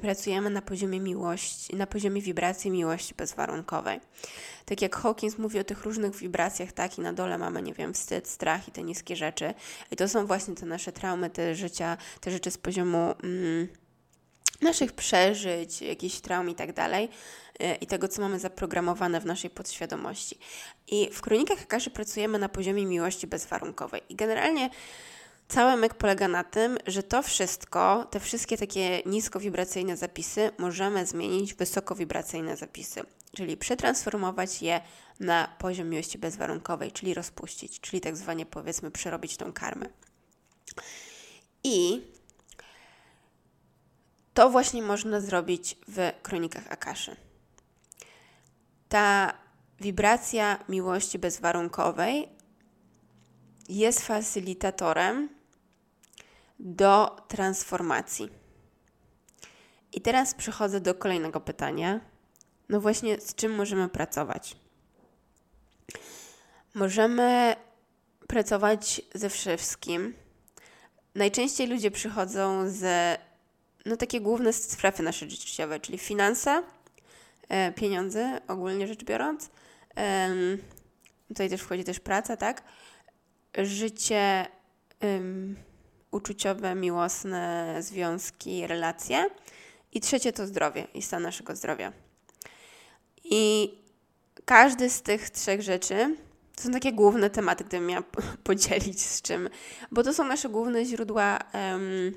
pracujemy 0.00 0.50
na 0.50 0.62
poziomie 0.62 1.00
miłości, 1.00 1.76
na 1.76 1.86
poziomie 1.86 2.22
wibracji 2.22 2.70
miłości 2.70 3.14
bezwarunkowej. 3.14 4.00
Tak 4.64 4.82
jak 4.82 4.96
Hawkins 4.96 5.38
mówi 5.38 5.58
o 5.58 5.64
tych 5.64 5.84
różnych 5.84 6.16
wibracjach, 6.16 6.72
tak 6.72 6.98
i 6.98 7.00
na 7.00 7.12
dole 7.12 7.38
mamy, 7.38 7.62
nie 7.62 7.74
wiem, 7.74 7.94
wstyd, 7.94 8.28
strach 8.28 8.68
i 8.68 8.72
te 8.72 8.82
niskie 8.82 9.16
rzeczy. 9.16 9.54
I 9.90 9.96
to 9.96 10.08
są 10.08 10.26
właśnie 10.26 10.54
te 10.54 10.66
nasze 10.66 10.92
traumy, 10.92 11.30
te 11.30 11.54
życia, 11.54 11.96
te 12.20 12.30
rzeczy 12.30 12.50
z 12.50 12.58
poziomu 12.58 13.14
mm, 13.22 13.68
naszych 14.60 14.92
przeżyć, 14.92 15.82
jakichś 15.82 16.20
traum 16.20 16.50
i 16.50 16.54
tak 16.54 16.72
dalej 16.72 17.08
y, 17.62 17.74
i 17.74 17.86
tego, 17.86 18.08
co 18.08 18.22
mamy 18.22 18.38
zaprogramowane 18.38 19.20
w 19.20 19.26
naszej 19.26 19.50
podświadomości. 19.50 20.38
I 20.88 21.10
w 21.12 21.20
Kronikach 21.20 21.62
Akaszy 21.62 21.90
pracujemy 21.90 22.38
na 22.38 22.48
poziomie 22.48 22.86
miłości 22.86 23.26
bezwarunkowej. 23.26 24.00
I 24.08 24.16
generalnie 24.16 24.70
Cały 25.48 25.76
myk 25.76 25.94
polega 25.94 26.28
na 26.28 26.44
tym, 26.44 26.78
że 26.86 27.02
to 27.02 27.22
wszystko, 27.22 28.06
te 28.10 28.20
wszystkie 28.20 28.56
takie 28.56 29.02
niskowibracyjne 29.06 29.96
zapisy 29.96 30.50
możemy 30.58 31.06
zmienić 31.06 31.54
w 31.54 31.56
wysokowibracyjne 31.56 32.56
zapisy, 32.56 33.00
czyli 33.36 33.56
przetransformować 33.56 34.62
je 34.62 34.80
na 35.20 35.48
poziom 35.58 35.88
miłości 35.88 36.18
bezwarunkowej, 36.18 36.92
czyli 36.92 37.14
rozpuścić, 37.14 37.80
czyli 37.80 38.00
tak 38.00 38.16
zwanie 38.16 38.46
powiedzmy 38.46 38.90
przerobić 38.90 39.36
tą 39.36 39.52
karmę. 39.52 39.86
I 41.64 42.02
to 44.34 44.50
właśnie 44.50 44.82
można 44.82 45.20
zrobić 45.20 45.76
w 45.88 46.12
kronikach 46.22 46.72
Akaszy. 46.72 47.16
Ta 48.88 49.32
wibracja 49.80 50.64
miłości 50.68 51.18
bezwarunkowej 51.18 52.28
jest 53.68 54.00
facylitatorem 54.00 55.37
do 56.58 57.16
transformacji. 57.28 58.28
I 59.92 60.00
teraz 60.00 60.34
przechodzę 60.34 60.80
do 60.80 60.94
kolejnego 60.94 61.40
pytania. 61.40 62.00
No 62.68 62.80
właśnie, 62.80 63.20
z 63.20 63.34
czym 63.34 63.54
możemy 63.54 63.88
pracować? 63.88 64.56
Możemy 66.74 67.56
pracować 68.26 69.02
ze 69.14 69.30
wszystkim. 69.30 70.14
Najczęściej 71.14 71.66
ludzie 71.66 71.90
przychodzą 71.90 72.70
z 72.70 72.84
no 73.86 73.96
takie 73.96 74.20
główne 74.20 74.52
strefy 74.52 75.02
nasze 75.02 75.30
życiowe, 75.30 75.80
czyli 75.80 75.98
finanse, 75.98 76.62
e, 77.48 77.72
pieniądze, 77.72 78.40
ogólnie 78.48 78.86
rzecz 78.86 79.04
biorąc. 79.04 79.50
Tutaj 81.28 81.50
też 81.50 81.60
wchodzi 81.60 81.84
też 81.84 82.00
praca, 82.00 82.36
tak? 82.36 82.62
Życie 83.58 84.46
uczuciowe, 86.10 86.74
miłosne 86.74 87.74
związki, 87.80 88.66
relacje. 88.66 89.30
I 89.92 90.00
trzecie 90.00 90.32
to 90.32 90.46
zdrowie 90.46 90.86
i 90.94 91.02
stan 91.02 91.22
naszego 91.22 91.56
zdrowia. 91.56 91.92
I 93.24 93.74
każdy 94.44 94.90
z 94.90 95.02
tych 95.02 95.30
trzech 95.30 95.62
rzeczy 95.62 96.16
to 96.56 96.62
są 96.62 96.70
takie 96.70 96.92
główne 96.92 97.30
tematy, 97.30 97.64
gdybym 97.64 97.86
miała 97.86 98.02
podzielić 98.44 99.02
z 99.02 99.22
czym, 99.22 99.48
bo 99.90 100.02
to 100.02 100.14
są 100.14 100.24
nasze 100.24 100.48
główne 100.48 100.84
źródła 100.84 101.38
um, 101.54 102.12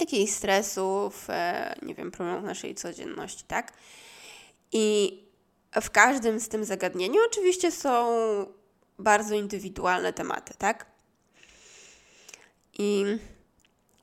jakichś 0.00 0.32
stresów, 0.32 1.30
e, 1.30 1.74
nie 1.82 1.94
wiem, 1.94 2.10
problemów 2.10 2.44
naszej 2.44 2.74
codzienności, 2.74 3.44
tak? 3.46 3.72
I 4.72 5.18
w 5.82 5.90
każdym 5.90 6.40
z 6.40 6.48
tym 6.48 6.64
zagadnieniu 6.64 7.20
oczywiście 7.26 7.70
są 7.70 8.06
bardzo 8.98 9.34
indywidualne 9.34 10.12
tematy, 10.12 10.54
tak? 10.58 10.86
I 12.78 13.04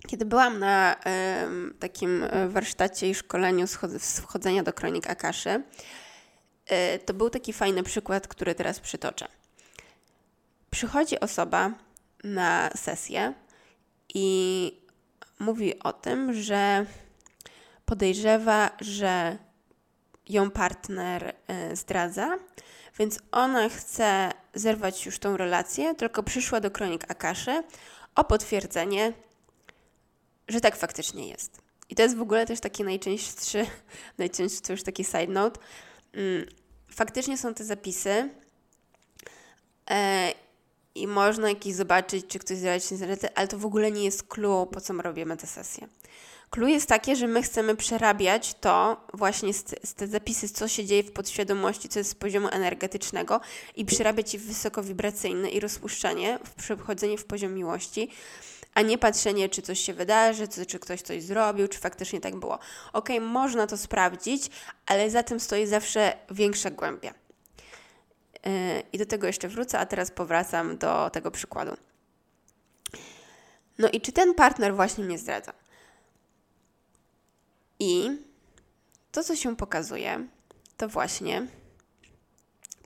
kiedy 0.08 0.25
byłam 0.25 0.60
na 0.60 0.96
takim 1.79 2.24
e, 2.24 2.48
warsztacie 2.48 3.10
i 3.10 3.15
szkoleniu 3.15 3.67
z 3.98 4.20
wchodzenia 4.20 4.63
do 4.63 4.74
kronik 4.74 5.10
Akaszy, 5.10 5.63
y, 6.72 7.00
to 7.00 7.13
był 7.13 7.29
taki 7.29 7.53
fajny 7.53 7.84
przykład, 7.84 8.27
który 8.27 8.55
teraz 8.55 8.79
przytoczę. 8.79 9.27
Przychodzi 10.72 11.20
osoba 11.20 11.72
na 12.24 12.70
sesję 12.75 13.34
i 14.13 14.72
mówi 15.39 15.79
o 15.79 15.94
tym, 15.94 16.34
że 16.34 16.86
podejrzewa, 17.86 18.72
że 18.82 19.38
ją 20.29 20.51
partner 20.51 21.36
y, 21.72 21.75
zdradza, 21.75 22.38
więc 23.00 23.20
ona 23.32 23.70
chce 23.70 24.32
zerwać 24.53 25.05
już 25.05 25.20
tą 25.20 25.38
relację, 25.38 25.96
tylko 25.96 26.24
przyszła 26.24 26.60
do 26.60 26.72
kronik 26.72 27.12
Akaszy 27.12 27.63
o 28.15 28.24
potwierdzenie, 28.24 29.13
że 30.48 30.62
tak 30.62 30.75
faktycznie 30.75 31.27
jest. 31.27 31.62
I 31.89 31.95
to 31.95 32.03
jest 32.03 32.15
w 32.15 32.22
ogóle 32.22 32.45
też 32.45 32.60
taki 32.60 32.84
najczęstszy, 32.84 33.65
najczęstszy 34.17 34.62
to 34.62 34.74
już 34.74 34.84
taki 34.84 35.03
side 35.03 35.27
note. 35.27 35.60
Mm, 36.13 36.45
faktycznie 36.88 37.38
są 37.38 37.53
te 37.53 37.63
zapisy 37.63 38.29
e, 39.89 40.31
i 40.95 41.07
można 41.07 41.50
jakiś 41.50 41.75
zobaczyć, 41.75 42.27
czy 42.27 42.39
ktoś 42.39 42.57
zjadł 42.57 42.86
się 42.86 42.98
z 42.98 43.31
ale 43.36 43.48
to 43.48 43.57
w 43.57 43.65
ogóle 43.65 43.91
nie 43.91 44.03
jest 44.03 44.24
clue, 44.24 44.67
po 44.72 44.81
co 44.81 44.93
my 44.93 45.03
robimy 45.03 45.38
tę 45.38 45.48
sesję. 45.48 45.88
Clue 46.55 46.67
jest 46.67 46.89
takie, 46.89 47.15
że 47.15 47.27
my 47.27 47.41
chcemy 47.41 47.75
przerabiać 47.75 48.53
to 48.53 49.01
właśnie 49.13 49.53
z, 49.53 49.65
z 49.83 49.93
te 49.93 50.07
zapisy, 50.07 50.50
co 50.50 50.67
się 50.67 50.85
dzieje 50.85 51.03
w 51.03 51.12
podświadomości, 51.12 51.89
co 51.89 52.00
jest 52.00 52.12
z 52.12 52.15
poziomu 52.15 52.47
energetycznego 52.51 53.41
i 53.75 53.85
przerabiać 53.85 54.33
je 54.33 54.39
w 54.39 54.45
wysokowibracyjne 54.45 55.50
i 55.50 55.59
rozpuszczanie, 55.59 56.39
w 56.45 56.53
przechodzenie 56.53 57.17
w 57.17 57.25
poziom 57.25 57.53
miłości, 57.53 58.09
a 58.74 58.81
nie 58.81 58.97
patrzenie, 58.97 59.50
czy 59.50 59.62
coś 59.62 59.79
się 59.79 59.93
wydarzy, 59.93 60.47
czy, 60.47 60.65
czy 60.65 60.79
ktoś 60.79 61.01
coś 61.01 61.24
zrobił, 61.24 61.67
czy 61.67 61.79
faktycznie 61.79 62.21
tak 62.21 62.35
było. 62.35 62.59
Ok, 62.93 63.09
można 63.21 63.67
to 63.67 63.77
sprawdzić, 63.77 64.50
ale 64.85 65.09
za 65.09 65.24
tym 65.24 65.39
stoi 65.39 65.67
zawsze 65.67 66.17
większa 66.31 66.71
głębia. 66.71 67.13
Yy, 68.45 68.51
I 68.93 68.97
do 68.97 69.05
tego 69.05 69.27
jeszcze 69.27 69.47
wrócę, 69.47 69.79
a 69.79 69.85
teraz 69.85 70.12
powracam 70.12 70.77
do 70.77 71.09
tego 71.09 71.31
przykładu. 71.31 71.77
No 73.77 73.89
i 73.89 74.01
czy 74.01 74.12
ten 74.12 74.33
partner 74.33 74.75
właśnie 74.75 75.03
mnie 75.03 75.17
zdradza? 75.17 75.64
I 77.79 78.10
to, 79.12 79.24
co 79.24 79.36
się 79.36 79.55
pokazuje, 79.55 80.27
to 80.77 80.88
właśnie 80.89 81.48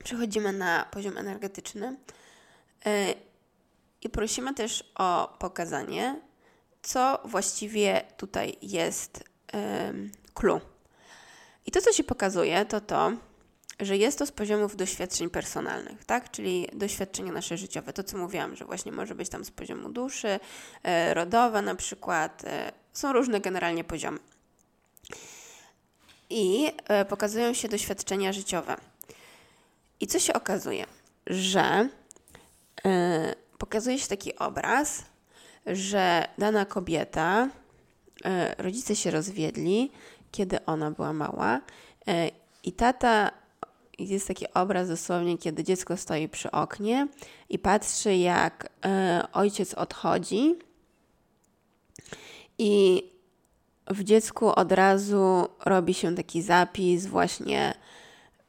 przechodzimy 0.04 0.54
na 0.54 0.86
poziom 0.92 1.18
energetyczny 1.18 1.98
yy, 2.86 2.92
i 4.02 4.10
prosimy 4.10 4.54
też 4.54 4.92
o 4.96 5.38
pokazanie, 5.40 6.22
co 6.82 7.20
właściwie 7.26 8.02
tutaj 8.18 8.58
jest 8.62 9.24
yy, 9.54 10.10
clue. 10.34 10.62
I 11.66 11.72
to, 11.72 11.82
co 11.82 11.94
się 11.94 12.04
pokazuje, 12.04 12.66
to 12.66 12.82
to, 12.82 13.12
że 13.80 13.98
jest 13.98 14.20
to 14.20 14.26
z 14.26 14.32
poziomów 14.32 14.76
doświadczeń 14.76 15.30
personalnych, 15.30 16.06
tak? 16.06 16.32
Czyli 16.32 16.68
doświadczenia 16.74 17.32
nasze 17.32 17.58
życiowe. 17.58 17.94
To, 17.94 18.04
co 18.04 18.18
mówiłam, 18.18 18.56
że 18.56 18.66
właśnie 18.66 18.92
może 18.92 19.16
być 19.16 19.30
tam 19.30 19.46
z 19.46 19.52
poziomu 19.52 19.90
duszy, 19.90 20.40
e, 20.84 21.14
rodowe 21.14 21.62
na 21.62 21.76
przykład. 21.76 22.44
Są 22.94 23.14
różne 23.14 23.42
generalnie 23.42 23.84
poziomy. 23.84 24.20
I 26.30 26.72
e, 26.88 27.06
pokazują 27.06 27.54
się 27.54 27.68
doświadczenia 27.68 28.34
życiowe. 28.34 28.78
I 30.00 30.08
co 30.08 30.20
się 30.20 30.34
okazuje? 30.34 30.86
Że 31.28 31.90
e, 32.86 33.36
pokazuje 33.58 34.00
się 34.00 34.08
taki 34.08 34.36
obraz, 34.36 35.04
że 35.66 36.28
dana 36.38 36.66
kobieta, 36.66 37.50
e, 38.26 38.56
rodzice 38.64 38.96
się 38.96 39.12
rozwiedli, 39.12 39.92
kiedy 40.32 40.66
ona 40.66 40.92
była 40.92 41.14
mała, 41.14 41.62
i 42.64 42.72
tata 42.72 43.32
jest 44.00 44.28
taki 44.28 44.54
obraz 44.54 44.88
dosłownie, 44.88 45.38
kiedy 45.38 45.64
dziecko 45.64 45.98
stoi 45.98 46.30
przy 46.30 46.52
oknie 46.52 47.08
i 47.50 47.60
patrzy, 47.60 48.16
jak 48.16 48.70
ojciec 49.34 49.74
odchodzi, 49.74 50.56
i 52.58 53.04
w 53.90 54.04
dziecku 54.04 54.48
od 54.48 54.72
razu 54.72 55.48
robi 55.66 55.94
się 55.94 56.16
taki 56.16 56.42
zapis, 56.42 57.06
właśnie, 57.06 57.74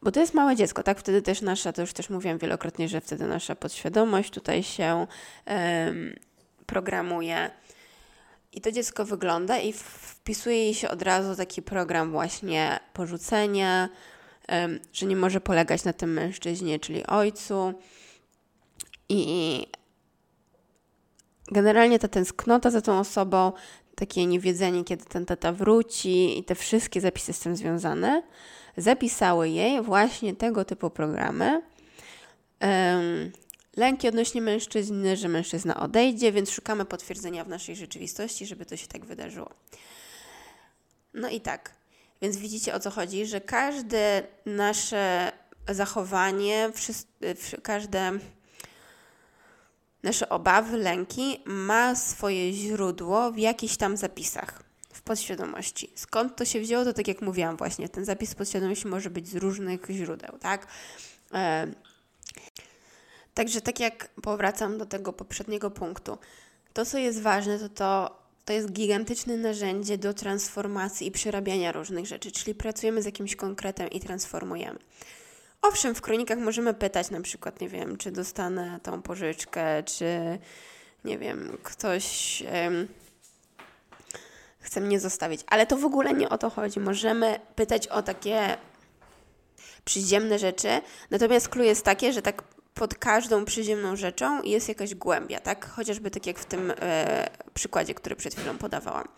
bo 0.02 0.12
to 0.12 0.20
jest 0.20 0.34
małe 0.34 0.56
dziecko, 0.56 0.82
tak? 0.82 0.98
Wtedy 0.98 1.22
też 1.22 1.42
nasza, 1.42 1.72
to 1.72 1.80
już 1.80 1.92
też 1.92 2.10
mówiłam 2.10 2.38
wielokrotnie, 2.38 2.88
że 2.88 3.00
wtedy 3.00 3.26
nasza 3.26 3.54
podświadomość 3.54 4.30
tutaj 4.30 4.62
się 4.62 5.06
um, 5.46 6.14
programuje. 6.66 7.50
I 8.52 8.60
to 8.60 8.72
dziecko 8.72 9.04
wygląda 9.04 9.58
i 9.58 9.72
wpisuje 9.72 10.56
jej 10.56 10.74
się 10.74 10.88
od 10.88 11.02
razu 11.02 11.36
taki 11.36 11.62
program 11.62 12.10
właśnie 12.10 12.80
porzucenia, 12.92 13.88
że 14.92 15.06
nie 15.06 15.16
może 15.16 15.40
polegać 15.40 15.84
na 15.84 15.92
tym 15.92 16.12
mężczyźnie, 16.12 16.78
czyli 16.78 17.06
ojcu. 17.06 17.74
I 19.08 19.66
generalnie 21.50 21.98
ta 21.98 22.08
tęsknota 22.08 22.70
za 22.70 22.80
tą 22.80 22.98
osobą, 22.98 23.52
takie 24.00 24.26
niewiedzenie, 24.26 24.84
kiedy 24.84 25.04
ten 25.04 25.26
tata 25.26 25.52
wróci 25.52 26.38
i 26.38 26.44
te 26.44 26.54
wszystkie 26.54 27.00
zapisy 27.00 27.32
z 27.32 27.38
tym 27.38 27.56
związane, 27.56 28.22
zapisały 28.76 29.48
jej 29.48 29.82
właśnie 29.82 30.36
tego 30.36 30.64
typu 30.64 30.90
programy. 30.90 31.62
Lęki 33.76 34.08
odnośnie 34.08 34.42
mężczyzny, 34.42 35.16
że 35.16 35.28
mężczyzna 35.28 35.80
odejdzie, 35.80 36.32
więc 36.32 36.50
szukamy 36.50 36.84
potwierdzenia 36.84 37.44
w 37.44 37.48
naszej 37.48 37.76
rzeczywistości, 37.76 38.46
żeby 38.46 38.66
to 38.66 38.76
się 38.76 38.86
tak 38.86 39.04
wydarzyło. 39.04 39.50
No 41.14 41.28
i 41.28 41.40
tak, 41.40 41.74
więc 42.22 42.36
widzicie 42.36 42.74
o 42.74 42.80
co 42.80 42.90
chodzi, 42.90 43.26
że 43.26 43.40
każde 43.40 44.22
nasze 44.46 45.32
zachowanie, 45.68 46.70
każde 47.62 48.12
nasze 50.02 50.28
obawy, 50.28 50.76
lęki 50.78 51.40
ma 51.44 51.94
swoje 51.94 52.52
źródło 52.52 53.32
w 53.32 53.38
jakichś 53.38 53.76
tam 53.76 53.96
zapisach 53.96 54.62
w 54.92 55.02
podświadomości. 55.02 55.90
Skąd 55.94 56.36
to 56.36 56.44
się 56.44 56.60
wzięło, 56.60 56.84
to 56.84 56.92
tak 56.92 57.08
jak 57.08 57.22
mówiłam 57.22 57.56
właśnie, 57.56 57.88
ten 57.88 58.04
zapis 58.04 58.34
podświadomości 58.34 58.88
może 58.88 59.10
być 59.10 59.28
z 59.28 59.36
różnych 59.36 59.80
źródeł, 59.90 60.38
tak? 60.38 60.66
E 61.34 61.66
Także 63.34 63.60
tak 63.60 63.80
jak 63.80 64.08
powracam 64.08 64.78
do 64.78 64.86
tego 64.86 65.12
poprzedniego 65.12 65.70
punktu, 65.70 66.18
to 66.72 66.86
co 66.86 66.98
jest 66.98 67.20
ważne, 67.20 67.58
to 67.58 67.68
to, 67.68 68.20
to 68.44 68.52
jest 68.52 68.72
gigantyczne 68.72 69.36
narzędzie 69.36 69.98
do 69.98 70.14
transformacji 70.14 71.06
i 71.06 71.10
przerabiania 71.10 71.72
różnych 71.72 72.06
rzeczy, 72.06 72.32
czyli 72.32 72.54
pracujemy 72.54 73.02
z 73.02 73.04
jakimś 73.04 73.36
konkretem 73.36 73.90
i 73.90 74.00
transformujemy. 74.00 74.78
Owszem, 75.62 75.94
w 75.94 76.00
kronikach 76.00 76.38
możemy 76.38 76.74
pytać 76.74 77.10
na 77.10 77.20
przykład, 77.20 77.60
nie 77.60 77.68
wiem, 77.68 77.96
czy 77.96 78.10
dostanę 78.10 78.80
tą 78.82 79.02
pożyczkę, 79.02 79.82
czy 79.82 80.38
nie 81.04 81.18
wiem, 81.18 81.58
ktoś 81.62 82.42
um, 82.52 82.88
chce 84.60 84.80
mnie 84.80 85.00
zostawić, 85.00 85.40
ale 85.46 85.66
to 85.66 85.76
w 85.76 85.84
ogóle 85.84 86.14
nie 86.14 86.28
o 86.28 86.38
to 86.38 86.50
chodzi. 86.50 86.80
Możemy 86.80 87.40
pytać 87.56 87.88
o 87.88 88.02
takie 88.02 88.56
przyziemne 89.84 90.38
rzeczy, 90.38 90.68
natomiast 91.10 91.48
clue 91.48 91.64
jest 91.64 91.84
takie, 91.84 92.12
że 92.12 92.22
tak 92.22 92.42
pod 92.74 92.94
każdą 92.94 93.44
przyziemną 93.44 93.96
rzeczą 93.96 94.42
jest 94.42 94.68
jakaś 94.68 94.94
głębia, 94.94 95.40
tak? 95.40 95.68
Chociażby 95.70 96.10
tak 96.10 96.26
jak 96.26 96.38
w 96.38 96.44
tym 96.44 96.72
e, 96.80 97.30
przykładzie, 97.54 97.94
który 97.94 98.16
przed 98.16 98.34
chwilą 98.34 98.58
podawałam. 98.58 99.08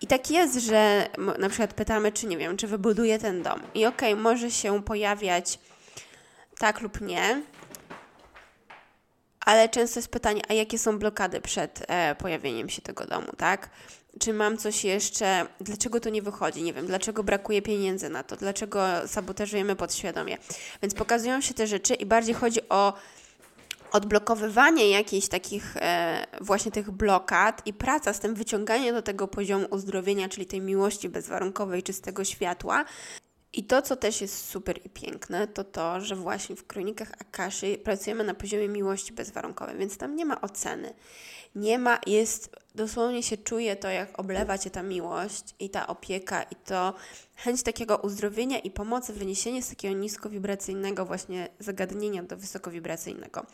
I 0.00 0.06
tak 0.06 0.30
jest, 0.30 0.54
że 0.54 1.08
na 1.38 1.48
przykład 1.48 1.74
pytamy, 1.74 2.12
czy 2.12 2.26
nie 2.26 2.38
wiem, 2.38 2.56
czy 2.56 2.66
wybuduje 2.66 3.18
ten 3.18 3.42
dom. 3.42 3.60
I 3.74 3.86
okej, 3.86 4.12
okay, 4.12 4.22
może 4.22 4.50
się 4.50 4.82
pojawiać 4.82 5.58
tak 6.58 6.80
lub 6.80 7.00
nie, 7.00 7.42
ale 9.40 9.68
często 9.68 9.98
jest 9.98 10.08
pytanie, 10.08 10.42
a 10.48 10.52
jakie 10.52 10.78
są 10.78 10.98
blokady 10.98 11.40
przed 11.40 11.84
e, 11.88 12.14
pojawieniem 12.14 12.68
się 12.68 12.82
tego 12.82 13.06
domu, 13.06 13.32
tak? 13.36 13.70
Czy 14.20 14.32
mam 14.32 14.58
coś 14.58 14.84
jeszcze, 14.84 15.46
dlaczego 15.60 16.00
to 16.00 16.10
nie 16.10 16.22
wychodzi? 16.22 16.62
Nie 16.62 16.72
wiem, 16.72 16.86
dlaczego 16.86 17.22
brakuje 17.22 17.62
pieniędzy 17.62 18.08
na 18.08 18.22
to, 18.22 18.36
dlaczego 18.36 18.84
sabotażujemy 19.06 19.76
podświadomie. 19.76 20.38
Więc 20.82 20.94
pokazują 20.94 21.40
się 21.40 21.54
te 21.54 21.66
rzeczy 21.66 21.94
i 21.94 22.06
bardziej 22.06 22.34
chodzi 22.34 22.68
o 22.68 22.92
odblokowywanie 23.92 24.90
jakichś 24.90 25.28
takich 25.28 25.76
e, 25.76 26.26
właśnie 26.40 26.72
tych 26.72 26.90
blokad 26.90 27.62
i 27.66 27.72
praca 27.72 28.12
z 28.12 28.20
tym, 28.20 28.34
wyciąganie 28.34 28.92
do 28.92 29.02
tego 29.02 29.28
poziomu 29.28 29.66
uzdrowienia, 29.70 30.28
czyli 30.28 30.46
tej 30.46 30.60
miłości 30.60 31.08
bezwarunkowej, 31.08 31.82
czystego 31.82 32.24
światła. 32.24 32.84
I 33.52 33.64
to, 33.64 33.82
co 33.82 33.96
też 33.96 34.20
jest 34.20 34.48
super 34.48 34.80
i 34.86 34.90
piękne, 34.90 35.46
to 35.46 35.64
to, 35.64 36.00
że 36.00 36.16
właśnie 36.16 36.56
w 36.56 36.66
kronikach 36.66 37.12
Akaszy 37.20 37.78
pracujemy 37.84 38.24
na 38.24 38.34
poziomie 38.34 38.68
miłości 38.68 39.12
bezwarunkowej, 39.12 39.76
więc 39.76 39.96
tam 39.96 40.16
nie 40.16 40.24
ma 40.24 40.40
oceny. 40.40 40.94
Nie 41.54 41.78
ma, 41.78 41.98
jest, 42.06 42.56
dosłownie 42.74 43.22
się 43.22 43.36
czuje 43.36 43.76
to, 43.76 43.88
jak 43.88 44.18
oblewa 44.18 44.58
Cię 44.58 44.70
ta 44.70 44.82
miłość 44.82 45.54
i 45.58 45.70
ta 45.70 45.86
opieka 45.86 46.42
i 46.42 46.56
to 46.56 46.94
chęć 47.36 47.62
takiego 47.62 47.96
uzdrowienia 47.96 48.58
i 48.58 48.70
pomocy, 48.70 49.12
wyniesienie 49.12 49.62
z 49.62 49.68
takiego 49.68 49.94
niskowibracyjnego 49.94 51.06
właśnie 51.06 51.48
zagadnienia 51.58 52.22
do 52.22 52.36
wysokowibracyjnego. 52.36 53.46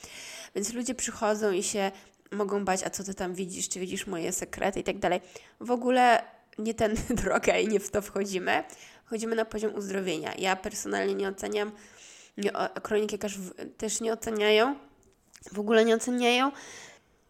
Więc 0.55 0.73
ludzie 0.73 0.95
przychodzą 0.95 1.53
i 1.53 1.63
się 1.63 1.93
mogą 2.33 2.65
bać, 2.65 2.83
a 2.83 2.91
co 2.91 3.05
Ty 3.05 3.15
tam 3.15 3.35
widzisz, 3.35 3.69
czy 3.69 3.81
widzisz 3.81 4.07
moje 4.07 4.33
sekrety 4.33 4.81
i 4.81 4.85
tak 4.85 4.99
dalej. 4.99 5.21
W 5.61 5.71
ogóle 5.71 6.23
nie 6.59 6.75
ten 6.75 6.95
droga 7.23 7.59
i 7.59 7.69
nie 7.69 7.81
w 7.81 7.91
to 7.91 8.03
wchodzimy. 8.03 8.65
Chodzimy 9.07 9.37
na 9.37 9.45
poziom 9.45 9.75
uzdrowienia. 9.75 10.35
Ja 10.39 10.57
personalnie 10.57 11.15
nie 11.15 11.29
oceniam, 11.29 11.73
nie, 12.37 12.53
kroniki 12.83 13.19
też 13.77 14.01
nie 14.01 14.13
oceniają, 14.13 14.77
w 15.53 15.61
ogóle 15.61 15.85
nie 15.85 15.95
oceniają, 15.95 16.53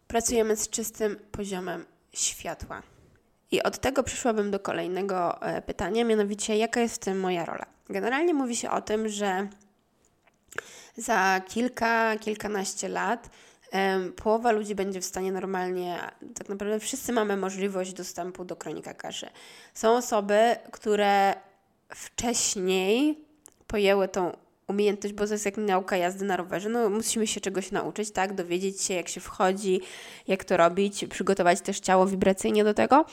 pracujemy 0.08 0.56
z 0.56 0.68
czystym 0.68 1.16
poziomem 1.32 1.84
światła. 2.12 2.82
I 3.50 3.62
od 3.62 3.78
tego 3.78 4.02
przyszłabym 4.02 4.50
do 4.50 4.60
kolejnego 4.60 5.42
e, 5.42 5.62
pytania, 5.62 6.04
mianowicie 6.04 6.56
jaka 6.56 6.80
jest 6.80 6.94
w 6.94 6.98
tym 6.98 7.20
moja 7.20 7.44
rola? 7.44 7.66
Generalnie 7.88 8.34
mówi 8.34 8.56
się 8.56 8.70
o 8.70 8.80
tym, 8.82 9.08
że 9.08 9.48
za 10.96 11.40
kilka, 11.48 12.16
kilkanaście 12.16 12.88
lat 12.88 13.30
połowa 14.16 14.52
ludzi 14.52 14.74
będzie 14.74 15.00
w 15.00 15.04
stanie 15.04 15.32
normalnie, 15.32 15.98
tak 16.34 16.48
naprawdę 16.48 16.80
wszyscy 16.80 17.12
mamy 17.12 17.36
możliwość 17.36 17.92
dostępu 17.92 18.44
do 18.44 18.56
kronika 18.56 18.94
kaszy. 18.94 19.28
Są 19.74 19.96
osoby, 19.96 20.56
które 20.72 21.34
wcześniej 21.94 23.24
pojęły 23.66 24.08
tą 24.08 24.32
umiejętność, 24.68 25.14
bo 25.14 25.26
to 25.26 25.32
jest 25.32 25.44
jak 25.44 25.56
nauka 25.56 25.96
jazdy 25.96 26.24
na 26.24 26.36
rowerze. 26.36 26.68
No, 26.68 26.90
musimy 26.90 27.26
się 27.26 27.40
czegoś 27.40 27.70
nauczyć, 27.70 28.10
tak? 28.10 28.34
Dowiedzieć 28.34 28.82
się, 28.82 28.94
jak 28.94 29.08
się 29.08 29.20
wchodzi, 29.20 29.80
jak 30.26 30.44
to 30.44 30.56
robić, 30.56 31.04
przygotować 31.10 31.60
też 31.60 31.80
ciało 31.80 32.06
wibracyjnie 32.06 32.64
do 32.64 32.74
tego. 32.74 33.04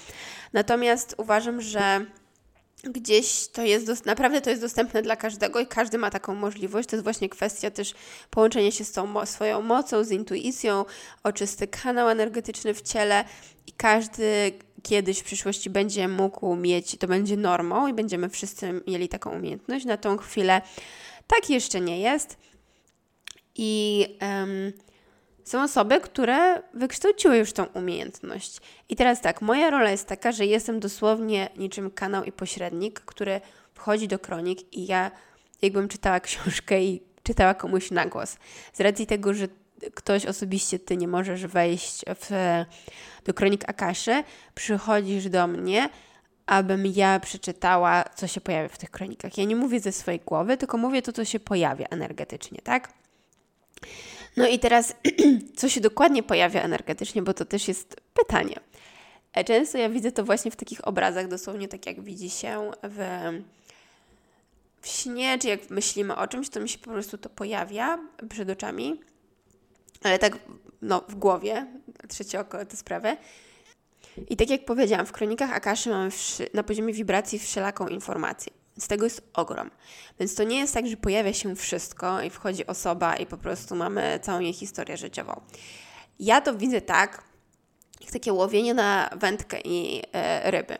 Natomiast 0.53 1.15
uważam, 1.17 1.61
że 1.61 2.05
gdzieś 2.83 3.47
to 3.47 3.63
jest, 3.63 4.05
naprawdę 4.05 4.41
to 4.41 4.49
jest 4.49 4.61
dostępne 4.61 5.01
dla 5.01 5.15
każdego 5.15 5.59
i 5.59 5.67
każdy 5.67 5.97
ma 5.97 6.09
taką 6.09 6.35
możliwość. 6.35 6.89
To 6.89 6.95
jest 6.95 7.03
właśnie 7.03 7.29
kwestia 7.29 7.71
też 7.71 7.93
połączenia 8.29 8.71
się 8.71 8.83
z 8.83 8.91
tą 8.91 9.25
swoją 9.25 9.61
mocą, 9.61 10.03
z 10.03 10.11
intuicją, 10.11 10.85
oczysty 11.23 11.67
kanał 11.67 12.09
energetyczny 12.09 12.73
w 12.73 12.81
ciele 12.81 13.25
i 13.67 13.71
każdy 13.71 14.51
kiedyś 14.83 15.19
w 15.19 15.23
przyszłości 15.23 15.69
będzie 15.69 16.07
mógł 16.07 16.55
mieć, 16.55 16.97
to 16.97 17.07
będzie 17.07 17.37
normą 17.37 17.87
i 17.87 17.93
będziemy 17.93 18.29
wszyscy 18.29 18.81
mieli 18.87 19.09
taką 19.09 19.35
umiejętność. 19.35 19.85
Na 19.85 19.97
tą 19.97 20.17
chwilę 20.17 20.61
tak 21.27 21.49
jeszcze 21.49 21.81
nie 21.81 21.99
jest. 21.99 22.37
I 23.55 24.05
um, 24.21 24.73
są 25.43 25.63
osoby, 25.63 25.99
które 25.99 26.61
wykształciły 26.73 27.37
już 27.37 27.53
tą 27.53 27.65
umiejętność. 27.65 28.57
I 28.89 28.95
teraz 28.95 29.21
tak, 29.21 29.41
moja 29.41 29.69
rola 29.69 29.91
jest 29.91 30.07
taka, 30.07 30.31
że 30.31 30.45
jestem 30.45 30.79
dosłownie 30.79 31.49
niczym 31.57 31.91
kanał 31.91 32.23
i 32.23 32.31
pośrednik, 32.31 32.99
który 32.99 33.41
wchodzi 33.73 34.07
do 34.07 34.19
kronik 34.19 34.73
i 34.73 34.85
ja 34.85 35.11
jakbym 35.61 35.87
czytała 35.87 36.19
książkę 36.27 36.83
i 36.83 37.01
czytała 37.23 37.53
komuś 37.53 37.91
na 37.91 38.05
głos. 38.05 38.37
Z 38.73 38.79
racji 38.79 39.07
tego, 39.07 39.33
że 39.33 39.47
ktoś 39.93 40.25
osobiście 40.25 40.79
ty 40.79 40.97
nie 40.97 41.07
możesz 41.07 41.47
wejść 41.47 42.01
w, 42.07 42.29
do 43.25 43.33
kronik 43.33 43.69
Akaszy, 43.69 44.23
przychodzisz 44.55 45.29
do 45.29 45.47
mnie, 45.47 45.89
abym 46.45 46.85
ja 46.85 47.19
przeczytała, 47.19 48.03
co 48.15 48.27
się 48.27 48.41
pojawia 48.41 48.69
w 48.69 48.77
tych 48.77 48.91
kronikach. 48.91 49.37
Ja 49.37 49.43
nie 49.43 49.55
mówię 49.55 49.79
ze 49.79 49.91
swojej 49.91 50.19
głowy, 50.19 50.57
tylko 50.57 50.77
mówię 50.77 51.01
to, 51.01 51.13
co 51.13 51.25
się 51.25 51.39
pojawia 51.39 51.85
energetycznie, 51.89 52.59
tak? 52.63 52.93
No 54.37 54.47
i 54.47 54.59
teraz, 54.59 54.95
co 55.57 55.69
się 55.69 55.81
dokładnie 55.81 56.23
pojawia 56.23 56.61
energetycznie, 56.61 57.21
bo 57.21 57.33
to 57.33 57.45
też 57.45 57.67
jest 57.67 58.01
pytanie. 58.13 58.59
E, 59.33 59.43
często 59.43 59.77
ja 59.77 59.89
widzę 59.89 60.11
to 60.11 60.23
właśnie 60.23 60.51
w 60.51 60.55
takich 60.55 60.87
obrazach, 60.87 61.27
dosłownie 61.27 61.67
tak 61.67 61.85
jak 61.85 62.01
widzi 62.01 62.29
się 62.29 62.71
w, 62.83 62.99
w 64.81 64.87
śnie, 64.87 65.39
czy 65.39 65.47
jak 65.47 65.69
myślimy 65.69 66.15
o 66.15 66.27
czymś, 66.27 66.49
to 66.49 66.59
mi 66.59 66.69
się 66.69 66.77
po 66.77 66.91
prostu 66.91 67.17
to 67.17 67.29
pojawia 67.29 67.99
przed 68.29 68.49
oczami, 68.49 69.01
ale 70.03 70.19
tak 70.19 70.37
no, 70.81 71.03
w 71.09 71.15
głowie, 71.15 71.67
trzecie 72.09 72.39
oko 72.39 72.65
tę 72.65 72.77
sprawę. 72.77 73.17
I 74.29 74.37
tak 74.37 74.49
jak 74.49 74.65
powiedziałam, 74.65 75.05
w 75.05 75.11
kronikach 75.11 75.53
Akaszy 75.53 75.89
mamy 75.89 76.11
na 76.53 76.63
poziomie 76.63 76.93
wibracji 76.93 77.39
wszelaką 77.39 77.87
informację. 77.87 78.62
Z 78.77 78.87
tego 78.87 79.03
jest 79.03 79.21
ogrom. 79.33 79.71
Więc 80.19 80.35
to 80.35 80.43
nie 80.43 80.59
jest 80.59 80.73
tak, 80.73 80.87
że 80.87 80.97
pojawia 80.97 81.33
się 81.33 81.55
wszystko 81.55 82.21
i 82.21 82.29
wchodzi 82.29 82.67
osoba 82.67 83.15
i 83.15 83.25
po 83.25 83.37
prostu 83.37 83.75
mamy 83.75 84.19
całą 84.23 84.39
jej 84.39 84.53
historię 84.53 84.97
życiową. 84.97 85.41
Ja 86.19 86.41
to 86.41 86.55
widzę 86.55 86.81
tak, 86.81 87.23
jak 88.01 88.11
takie 88.11 88.33
łowienie 88.33 88.73
na 88.73 89.09
wędkę 89.15 89.61
i 89.63 90.03
e, 90.13 90.51
ryby. 90.51 90.77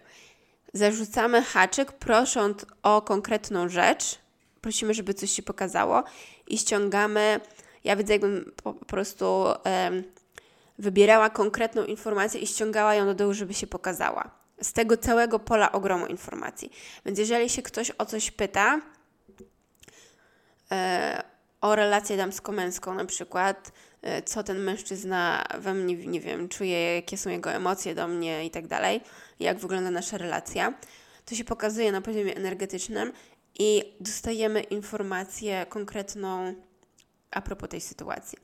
Zarzucamy 0.73 1.41
haczyk, 1.41 1.91
prosząc 1.91 2.65
o 2.83 3.01
konkretną 3.01 3.69
rzecz, 3.69 4.19
prosimy, 4.61 4.93
żeby 4.93 5.13
coś 5.13 5.31
się 5.31 5.43
pokazało 5.43 6.03
i 6.47 6.57
ściągamy. 6.57 7.39
Ja 7.83 7.95
widzę, 7.95 8.13
jakbym 8.13 8.51
po, 8.63 8.73
po 8.73 8.85
prostu 8.85 9.45
e, 9.65 9.91
wybierała 10.79 11.29
konkretną 11.29 11.85
informację 11.85 12.41
i 12.41 12.47
ściągała 12.47 12.95
ją 12.95 13.05
do 13.05 13.13
dołu, 13.13 13.33
żeby 13.33 13.53
się 13.53 13.67
pokazała 13.67 14.42
z 14.63 14.73
tego 14.73 14.97
całego 14.97 15.39
pola 15.39 15.71
ogromu 15.71 16.05
informacji. 16.05 16.71
Więc 17.05 17.19
jeżeli 17.19 17.49
się 17.49 17.61
ktoś 17.61 17.91
o 17.97 18.05
coś 18.05 18.31
pyta, 18.31 18.81
e, 20.71 21.23
o 21.61 21.75
relację 21.75 22.17
damsko-męską 22.17 22.93
na 22.93 23.05
przykład, 23.05 23.71
e, 24.01 24.21
co 24.21 24.43
ten 24.43 24.59
mężczyzna 24.59 25.45
we 25.59 25.73
mnie, 25.73 25.95
nie 25.95 26.19
wiem, 26.19 26.49
czuje, 26.49 26.95
jakie 26.95 27.17
są 27.17 27.29
jego 27.29 27.51
emocje 27.51 27.95
do 27.95 28.07
mnie 28.07 28.45
i 28.45 28.51
tak 28.51 28.67
dalej, 28.67 29.01
jak 29.39 29.59
wygląda 29.59 29.91
nasza 29.91 30.17
relacja, 30.17 30.73
to 31.25 31.35
się 31.35 31.43
pokazuje 31.43 31.91
na 31.91 32.01
poziomie 32.01 32.35
energetycznym 32.35 33.13
i 33.59 33.95
dostajemy 33.99 34.61
informację 34.61 35.65
konkretną 35.69 36.55
a 37.33 37.41
propos 37.41 37.69
tej 37.69 37.81
sytuacji. 37.81 38.37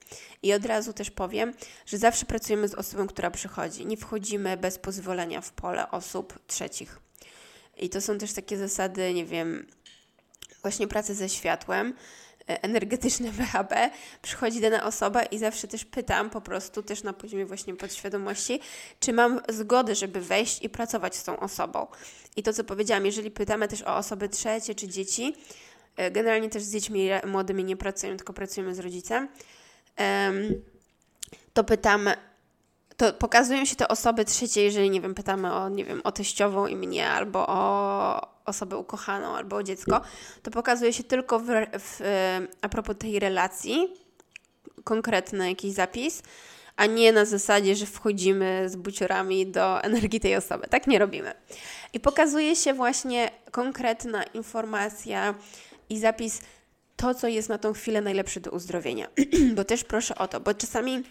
I 0.43 0.54
od 0.54 0.65
razu 0.65 0.93
też 0.93 1.12
powiem, 1.12 1.54
że 1.86 1.97
zawsze 1.97 2.25
pracujemy 2.25 2.67
z 2.67 2.73
osobą, 2.73 3.08
która 3.08 3.32
przychodzi. 3.32 3.86
Nie 3.86 3.97
wchodzimy 3.97 4.58
bez 4.58 4.78
pozwolenia 4.78 5.41
w 5.41 5.52
pole 5.52 5.91
osób 5.91 6.39
trzecich. 6.47 6.99
I 7.78 7.89
to 7.89 8.02
są 8.02 8.17
też 8.17 8.34
takie 8.34 8.58
zasady, 8.58 9.13
nie 9.13 9.25
wiem, 9.25 9.67
właśnie 10.62 10.88
pracy 10.88 11.15
ze 11.15 11.30
światłem, 11.30 11.93
e, 12.49 12.63
energetyczne 12.63 13.32
BHB, 13.38 13.73
przychodzi 14.21 14.62
dana 14.62 14.84
osoba 14.84 15.23
i 15.23 15.38
zawsze 15.38 15.67
też 15.67 15.86
pytam 15.86 16.30
po 16.30 16.41
prostu, 16.41 16.84
też 16.84 17.04
na 17.04 17.13
poziomie 17.13 17.45
właśnie 17.45 17.75
podświadomości, 17.75 18.60
czy 18.99 19.13
mam 19.13 19.41
zgodę, 19.49 19.95
żeby 19.95 20.21
wejść 20.21 20.63
i 20.63 20.69
pracować 20.69 21.15
z 21.15 21.23
tą 21.23 21.39
osobą. 21.39 21.88
I 22.36 22.43
to, 22.43 22.54
co 22.54 22.63
powiedziałam, 22.63 23.06
jeżeli 23.06 23.32
pytamy 23.32 23.67
też 23.67 23.82
o 23.82 23.97
osoby 23.97 24.30
trzecie 24.30 24.75
czy 24.75 24.88
dzieci, 24.88 25.36
generalnie 26.12 26.50
też 26.50 26.64
z 26.64 26.72
dziećmi 26.72 27.10
młodymi 27.26 27.64
nie 27.64 27.78
pracujemy, 27.78 28.18
tylko 28.18 28.34
pracujemy 28.34 28.76
z 28.76 28.80
rodzicem. 28.80 29.28
To 31.54 31.64
pytam, 31.64 32.10
to 32.98 33.14
pokazują 33.14 33.66
się 33.66 33.76
te 33.76 33.88
osoby 33.88 34.26
trzecie, 34.26 34.64
jeżeli, 34.64 34.90
nie 34.90 35.02
wiem, 35.02 35.16
pytamy 35.16 35.54
o, 35.54 35.70
nie 35.70 35.86
wiem, 35.86 36.02
o 36.04 36.12
teściową 36.12 36.68
i 36.68 36.76
mnie, 36.76 37.10
albo 37.10 37.48
o 37.48 38.40
osobę 38.46 38.78
ukochaną, 38.78 39.36
albo 39.36 39.56
o 39.56 39.64
dziecko, 39.64 40.02
to 40.44 40.52
pokazuje 40.52 40.94
się 40.94 41.04
tylko 41.04 41.40
w, 41.40 41.46
w, 41.80 42.00
a 42.62 42.70
propos 42.70 42.96
tej 43.00 43.20
relacji, 43.20 43.88
konkretny 44.84 45.50
jakiś 45.50 45.74
zapis, 45.74 46.24
a 46.76 46.86
nie 46.86 47.12
na 47.12 47.26
zasadzie, 47.26 47.76
że 47.76 47.86
wchodzimy 47.86 48.70
z 48.70 48.76
buciorami 48.76 49.48
do 49.48 49.84
energii 49.84 50.20
tej 50.20 50.36
osoby. 50.36 50.68
Tak 50.70 50.88
nie 50.88 51.00
robimy. 51.00 51.34
I 51.94 52.00
pokazuje 52.00 52.56
się 52.56 52.74
właśnie 52.74 53.32
konkretna 53.52 54.24
informacja, 54.24 55.36
i 55.89 55.99
zapis 55.99 56.41
to, 56.95 57.15
co 57.15 57.28
jest 57.28 57.49
na 57.49 57.58
tą 57.58 57.73
chwilę 57.73 58.02
najlepsze 58.02 58.39
do 58.39 58.52
uzdrowienia. 58.52 59.08
bo 59.56 59.63
też 59.63 59.84
proszę 59.84 60.15
o 60.15 60.28
to, 60.28 60.39
bo 60.39 60.54
czasami 60.54 61.04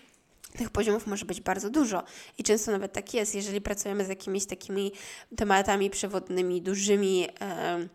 tych 0.58 0.70
poziomów 0.70 1.06
może 1.06 1.26
być 1.26 1.40
bardzo 1.40 1.70
dużo 1.70 2.02
i 2.38 2.42
często 2.42 2.72
nawet 2.72 2.92
tak 2.92 3.14
jest, 3.14 3.34
jeżeli 3.34 3.60
pracujemy 3.60 4.04
z 4.04 4.08
jakimiś 4.08 4.46
takimi 4.46 4.92
tematami 5.36 5.90
przewodnymi, 5.90 6.62
dużymi, 6.62 7.28
e, 7.40 7.88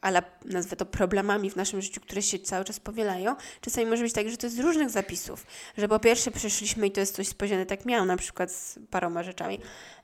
ale 0.00 0.22
nazwę 0.44 0.76
to 0.76 0.86
problemami 0.86 1.50
w 1.50 1.56
naszym 1.56 1.82
życiu, 1.82 2.00
które 2.00 2.22
się 2.22 2.38
cały 2.38 2.64
czas 2.64 2.80
powielają, 2.80 3.36
czasami 3.60 3.86
może 3.86 4.02
być 4.02 4.12
tak, 4.12 4.28
że 4.28 4.36
to 4.36 4.46
jest 4.46 4.56
z 4.56 4.60
różnych 4.60 4.90
zapisów, 4.90 5.46
że 5.78 5.88
po 5.88 5.98
pierwsze 5.98 6.30
przeszliśmy 6.30 6.86
i 6.86 6.90
to 6.90 7.00
jest 7.00 7.14
coś 7.14 7.28
spodziane, 7.28 7.66
tak 7.66 7.84
miałam 7.84 8.06
na 8.06 8.16
przykład 8.16 8.52
z 8.52 8.78
paroma 8.90 9.22
rzeczami, 9.22 9.58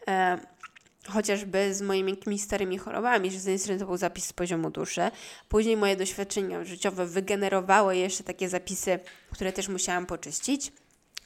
e, 0.08 0.38
chociażby 1.08 1.74
z 1.74 1.82
moimi 1.82 2.10
jakimiś 2.10 2.42
starymi 2.42 2.78
chorobami, 2.78 3.30
że 3.30 3.38
z 3.38 3.44
jednej 3.44 3.58
strony 3.58 3.80
to 3.80 3.86
był 3.86 3.96
zapis 3.96 4.24
z 4.24 4.32
poziomu 4.32 4.70
duszy, 4.70 5.10
później 5.48 5.76
moje 5.76 5.96
doświadczenia 5.96 6.64
życiowe 6.64 7.06
wygenerowały 7.06 7.96
jeszcze 7.96 8.24
takie 8.24 8.48
zapisy, 8.48 8.98
które 9.30 9.52
też 9.52 9.68
musiałam 9.68 10.06
poczyścić. 10.06 10.72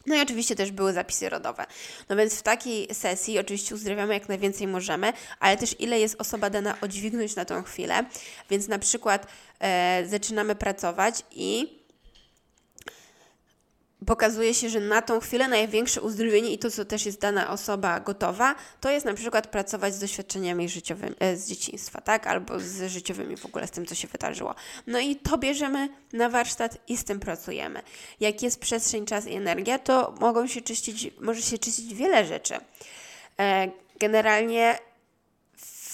No 0.07 0.15
i 0.15 0.21
oczywiście 0.21 0.57
też 0.57 0.71
były 0.71 0.93
zapisy 0.93 1.29
rodowe. 1.29 1.67
No 2.09 2.17
więc 2.17 2.35
w 2.35 2.43
takiej 2.43 2.95
sesji 2.95 3.39
oczywiście 3.39 3.75
uzdrawiamy 3.75 4.15
jak 4.15 4.29
najwięcej 4.29 4.67
możemy, 4.67 5.13
ale 5.41 5.57
też 5.57 5.81
ile 5.81 6.01
jest 6.01 6.21
osoba 6.21 6.51
dana 6.51 6.81
odźwignąć 6.81 7.37
na 7.37 7.45
tą 7.45 7.63
chwilę. 7.63 8.05
Więc 8.51 8.69
na 8.69 8.79
przykład 8.79 9.27
e, 9.61 10.05
zaczynamy 10.07 10.55
pracować 10.55 11.23
i 11.31 11.79
pokazuje 14.07 14.55
się, 14.55 14.69
że 14.69 14.81
na 14.81 15.03
tą 15.03 15.21
chwilę 15.21 15.49
największe 15.49 16.01
uzdrowienie 16.01 16.53
i 16.53 16.59
to, 16.59 16.71
co 16.71 16.85
też 16.85 17.07
jest 17.07 17.21
dana 17.21 17.51
osoba 17.51 18.01
gotowa, 18.01 18.55
to 18.81 18.91
jest 18.91 19.07
na 19.07 19.15
przykład 19.15 19.47
pracować 19.47 19.95
z 19.95 19.99
doświadczeniami 19.99 20.69
życiowymi 20.69 21.15
e, 21.19 21.37
z 21.37 21.49
dzieciństwa, 21.49 22.01
tak? 22.01 22.27
Albo 22.27 22.61
z 22.61 22.91
życiowymi 22.91 23.37
w 23.37 23.47
ogóle, 23.47 23.67
z 23.67 23.71
tym, 23.71 23.87
co 23.87 23.95
się 23.95 24.09
wydarzyło. 24.09 24.55
No 24.87 24.99
i 24.99 25.17
to 25.17 25.39
bierzemy 25.39 25.89
na 26.13 26.29
warsztat 26.29 26.79
i 26.89 26.97
z 26.97 27.05
tym 27.05 27.21
pracujemy. 27.21 27.83
Jak 28.21 28.43
jest 28.43 28.61
przestrzeń, 28.61 29.07
czas 29.07 29.27
i 29.27 29.35
energia, 29.35 29.79
to 29.79 30.15
mogą 30.21 30.47
się 30.47 30.61
czyścić, 30.61 31.11
może 31.21 31.43
się 31.43 31.59
czyścić 31.59 31.95
wiele 31.95 32.25
rzeczy. 32.25 32.55
E, 33.41 33.71
generalnie 33.99 34.79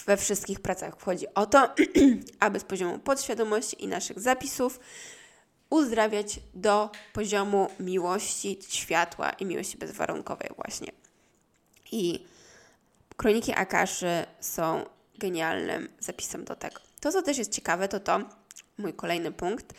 we 0.07 0.17
wszystkich 0.17 0.61
pracach 0.61 0.97
wchodzi 0.97 1.27
o 1.35 1.47
to, 1.47 1.75
aby 2.41 2.61
z 2.61 2.65
poziomu 2.65 2.99
podświadomości 2.99 3.85
i 3.85 3.89
naszych 3.89 4.21
zapisów 4.21 4.81
uzdrawiać 5.71 6.41
do 6.55 6.91
poziomu 7.13 7.71
miłości, 7.81 8.59
światła 8.69 9.31
i 9.31 9.45
miłości 9.45 9.79
bezwarunkowej 9.79 10.51
właśnie. 10.57 10.93
I 11.93 12.27
kroniki 13.17 13.53
Akaszy 13.53 14.25
są 14.41 14.85
genialnym 15.19 15.89
zapisem 15.99 16.45
do 16.45 16.57
tego. 16.57 16.81
To, 17.01 17.13
co 17.13 17.23
też 17.23 17.39
jest 17.39 17.53
ciekawe, 17.53 17.89
to 17.89 18.01
to, 18.01 18.21
mój 18.79 18.95
kolejny 18.95 19.33
punkt, 19.33 19.75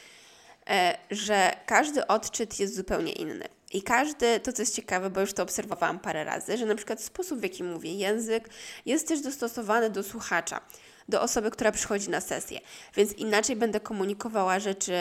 e, 0.70 0.98
że 1.12 1.56
każdy 1.66 2.08
odczyt 2.08 2.60
jest 2.60 2.76
zupełnie 2.76 3.12
inny. 3.12 3.46
I 3.74 3.84
każdy, 3.84 4.40
to 4.40 4.54
co 4.54 4.62
jest 4.62 4.76
ciekawe, 4.76 5.10
bo 5.10 5.22
już 5.22 5.34
to 5.34 5.44
obserwowałam 5.44 6.00
parę 6.00 6.24
razy, 6.24 6.58
że 6.58 6.66
na 6.66 6.76
przykład 6.76 7.02
sposób, 7.02 7.40
w 7.40 7.44
jaki 7.44 7.64
mówię, 7.64 7.94
język 7.94 8.50
jest 8.86 9.08
też 9.08 9.22
dostosowany 9.22 9.90
do 9.90 10.04
słuchacza, 10.04 10.62
do 11.10 11.22
osoby, 11.22 11.52
która 11.52 11.72
przychodzi 11.72 12.10
na 12.10 12.22
sesję. 12.22 12.60
Więc 12.96 13.14
inaczej 13.14 13.56
będę 13.56 13.80
komunikowała 13.80 14.60
rzeczy. 14.60 14.94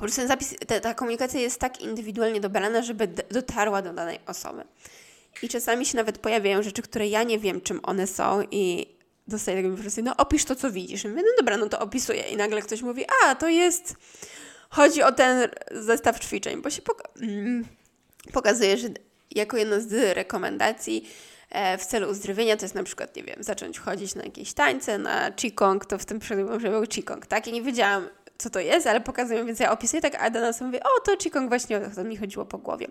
Po 0.00 0.04
prostu 0.04 0.20
ten 0.20 0.28
zapis, 0.28 0.54
ta, 0.66 0.80
ta 0.80 0.94
komunikacja 0.94 1.40
jest 1.40 1.60
tak 1.60 1.80
indywidualnie 1.80 2.40
dobrana, 2.40 2.82
żeby 2.82 3.08
dotarła 3.30 3.82
do 3.82 3.92
danej 3.92 4.18
osoby. 4.26 4.64
I 5.42 5.48
czasami 5.48 5.86
się 5.86 5.96
nawet 5.96 6.18
pojawiają 6.18 6.62
rzeczy, 6.62 6.82
które 6.82 7.08
ja 7.08 7.22
nie 7.22 7.38
wiem, 7.38 7.60
czym 7.60 7.80
one 7.82 8.06
są, 8.06 8.42
i 8.50 8.86
dostaję 9.28 9.56
taką 9.56 9.68
informację, 9.68 10.02
no 10.02 10.16
opisz 10.16 10.44
to, 10.44 10.54
co 10.54 10.70
widzisz. 10.70 11.04
I 11.04 11.08
mówię, 11.08 11.22
no 11.22 11.28
dobra, 11.38 11.56
no 11.56 11.68
to 11.68 11.78
opisuję. 11.78 12.22
I 12.22 12.36
nagle 12.36 12.62
ktoś 12.62 12.82
mówi, 12.82 13.04
a 13.24 13.34
to 13.34 13.48
jest 13.48 13.94
chodzi 14.70 15.02
o 15.02 15.12
ten 15.12 15.48
zestaw 15.70 16.20
ćwiczeń, 16.20 16.62
bo 16.62 16.70
się 16.70 16.82
poka- 16.82 17.22
mm, 17.22 17.64
pokazuje, 18.32 18.76
że 18.76 18.88
jako 19.30 19.56
jedna 19.56 19.80
z 19.80 20.16
rekomendacji 20.16 21.08
e, 21.50 21.78
w 21.78 21.86
celu 21.86 22.10
uzdrowienia 22.10 22.56
to 22.56 22.64
jest 22.64 22.74
na 22.74 22.82
przykład, 22.82 23.16
nie 23.16 23.22
wiem, 23.22 23.42
zacząć 23.42 23.78
chodzić 23.78 24.14
na 24.14 24.24
jakieś 24.24 24.52
tańce, 24.52 24.98
na 24.98 25.32
Qigong, 25.32 25.86
to 25.86 25.98
w 25.98 26.04
tym 26.04 26.18
przypadku 26.18 26.50
może 26.50 26.70
był 26.70 26.86
Qigong, 26.86 27.26
tak? 27.26 27.48
I 27.48 27.52
nie 27.52 27.62
wiedziałam, 27.62 28.08
co 28.40 28.50
to 28.50 28.60
jest, 28.60 28.86
ale 28.86 29.00
pokazują, 29.00 29.46
więc 29.46 29.60
ja 29.60 29.72
opisuję 29.72 30.02
tak, 30.02 30.14
a 30.14 30.30
do 30.30 30.40
nas 30.40 30.60
mówię, 30.60 30.80
o, 30.80 31.00
to 31.00 31.16
Qigong 31.16 31.48
właśnie, 31.48 31.76
o 31.76 31.80
to 31.94 32.04
mi 32.04 32.16
chodziło 32.16 32.46
po 32.46 32.58
głowie. 32.58 32.86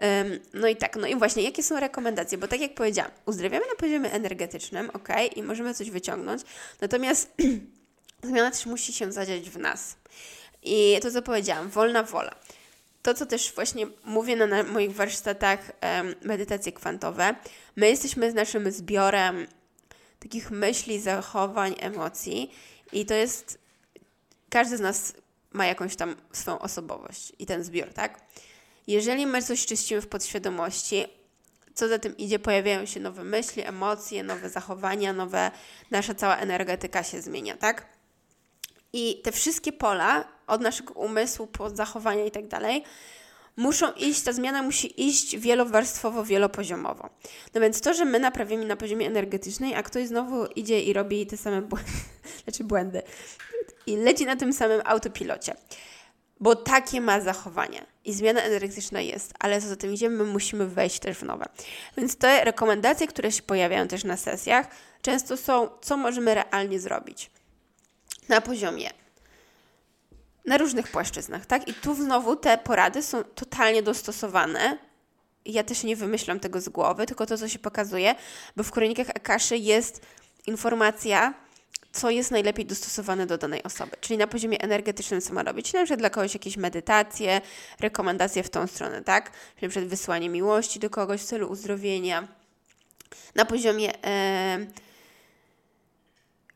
Um, 0.00 0.38
no 0.54 0.68
i 0.68 0.76
tak, 0.76 0.96
no 0.96 1.06
i 1.06 1.16
właśnie, 1.16 1.42
jakie 1.42 1.62
są 1.62 1.80
rekomendacje? 1.80 2.38
Bo 2.38 2.48
tak 2.48 2.60
jak 2.60 2.74
powiedziałam, 2.74 3.10
uzdrawiamy 3.26 3.66
na 3.66 3.74
poziomie 3.74 4.12
energetycznym, 4.12 4.90
ok, 4.90 5.08
i 5.36 5.42
możemy 5.42 5.74
coś 5.74 5.90
wyciągnąć, 5.90 6.42
natomiast 6.80 7.34
zmiana 8.24 8.50
też 8.50 8.66
musi 8.66 8.92
się 8.92 9.12
zadziać 9.12 9.50
w 9.50 9.58
nas. 9.58 9.96
I 10.62 10.98
to, 11.02 11.10
co 11.10 11.22
powiedziałam, 11.22 11.68
wolna 11.70 12.02
wola. 12.02 12.34
To, 13.02 13.14
co 13.14 13.26
też 13.26 13.52
właśnie 13.54 13.86
mówię 14.04 14.36
na, 14.36 14.46
na 14.46 14.62
moich 14.62 14.94
warsztatach 14.94 15.72
um, 15.82 16.14
medytacje 16.22 16.72
kwantowe, 16.72 17.34
my 17.76 17.88
jesteśmy 17.88 18.30
z 18.30 18.34
naszym 18.34 18.72
zbiorem 18.72 19.46
takich 20.20 20.50
myśli, 20.50 21.00
zachowań, 21.00 21.74
emocji 21.80 22.54
i 22.92 23.06
to 23.06 23.14
jest, 23.14 23.58
każdy 24.50 24.76
z 24.76 24.80
nas 24.80 25.14
ma 25.52 25.66
jakąś 25.66 25.96
tam 25.96 26.16
swoją 26.32 26.58
osobowość 26.58 27.32
i 27.38 27.46
ten 27.46 27.64
zbiór, 27.64 27.92
tak? 27.92 28.20
Jeżeli 28.86 29.26
my 29.26 29.42
coś 29.42 29.66
czyścimy 29.66 30.00
w 30.00 30.08
podświadomości, 30.08 31.04
co 31.74 31.88
za 31.88 31.98
tym 31.98 32.16
idzie, 32.16 32.38
pojawiają 32.38 32.86
się 32.86 33.00
nowe 33.00 33.24
myśli, 33.24 33.62
emocje, 33.62 34.22
nowe 34.22 34.50
zachowania, 34.50 35.12
nowe, 35.12 35.50
nasza 35.90 36.14
cała 36.14 36.36
energetyka 36.36 37.02
się 37.02 37.22
zmienia, 37.22 37.56
tak? 37.56 37.86
I 38.92 39.20
te 39.24 39.32
wszystkie 39.32 39.72
pola, 39.72 40.24
od 40.46 40.60
naszego 40.60 40.94
umysłu, 40.94 41.46
po 41.46 41.70
zachowania 41.70 42.24
i 42.24 42.30
tak 42.30 42.48
dalej, 42.48 42.84
muszą 43.58 43.92
iść, 43.92 44.22
ta 44.22 44.32
zmiana 44.32 44.62
musi 44.62 45.08
iść 45.08 45.36
wielowarstwowo, 45.36 46.24
wielopoziomowo. 46.24 47.10
No 47.54 47.60
więc 47.60 47.80
to, 47.80 47.94
że 47.94 48.04
my 48.04 48.20
naprawimy 48.20 48.64
na 48.64 48.76
poziomie 48.76 49.06
energetycznej, 49.06 49.74
a 49.74 49.82
ktoś 49.82 50.06
znowu 50.06 50.46
idzie 50.46 50.80
i 50.82 50.92
robi 50.92 51.26
te 51.26 51.36
same 51.36 51.62
błędy, 51.62 51.90
znaczy 52.44 52.64
błędy, 52.64 53.02
i 53.86 53.96
leci 53.96 54.26
na 54.26 54.36
tym 54.36 54.52
samym 54.52 54.80
autopilocie, 54.84 55.54
bo 56.40 56.56
takie 56.56 57.00
ma 57.00 57.20
zachowanie 57.20 57.86
i 58.04 58.12
zmiana 58.12 58.42
energetyczna 58.42 59.00
jest, 59.00 59.34
ale 59.38 59.60
co 59.60 59.68
za 59.68 59.76
tym 59.76 59.94
idzie, 59.94 60.10
my 60.10 60.24
musimy 60.24 60.66
wejść 60.66 60.98
też 60.98 61.16
w 61.16 61.22
nowe. 61.22 61.46
Więc 61.96 62.16
te 62.16 62.44
rekomendacje, 62.44 63.06
które 63.06 63.32
się 63.32 63.42
pojawiają 63.42 63.88
też 63.88 64.04
na 64.04 64.16
sesjach, 64.16 64.66
często 65.02 65.36
są, 65.36 65.68
co 65.80 65.96
możemy 65.96 66.34
realnie 66.34 66.80
zrobić 66.80 67.30
na 68.28 68.40
poziomie 68.40 68.90
na 70.48 70.58
różnych 70.58 70.88
płaszczyznach, 70.88 71.46
tak? 71.46 71.68
I 71.68 71.74
tu 71.74 71.94
znowu 71.94 72.36
te 72.36 72.58
porady 72.58 73.02
są 73.02 73.24
totalnie 73.24 73.82
dostosowane. 73.82 74.78
Ja 75.44 75.64
też 75.64 75.82
nie 75.82 75.96
wymyślam 75.96 76.40
tego 76.40 76.60
z 76.60 76.68
głowy, 76.68 77.06
tylko 77.06 77.26
to, 77.26 77.38
co 77.38 77.48
się 77.48 77.58
pokazuje, 77.58 78.14
bo 78.56 78.62
w 78.62 78.70
kronikach 78.70 79.08
Akaszy 79.10 79.56
jest 79.56 80.00
informacja, 80.46 81.34
co 81.92 82.10
jest 82.10 82.30
najlepiej 82.30 82.66
dostosowane 82.66 83.26
do 83.26 83.38
danej 83.38 83.62
osoby. 83.62 83.96
Czyli 84.00 84.18
na 84.18 84.26
poziomie 84.26 84.60
energetycznym, 84.60 85.20
co 85.20 85.34
ma 85.34 85.42
robić. 85.42 85.72
Na 85.72 85.80
przykład 85.80 86.00
dla 86.00 86.10
kogoś 86.10 86.34
jakieś 86.34 86.56
medytacje, 86.56 87.40
rekomendacje 87.80 88.42
w 88.42 88.50
tą 88.50 88.66
stronę, 88.66 89.02
tak? 89.02 89.30
Czyli 89.54 89.66
na 89.66 89.68
przykład 89.68 89.90
wysłanie 89.90 90.28
miłości 90.28 90.78
do 90.78 90.90
kogoś 90.90 91.20
w 91.20 91.24
celu 91.24 91.48
uzdrowienia. 91.48 92.28
Na 93.34 93.44
poziomie... 93.44 93.92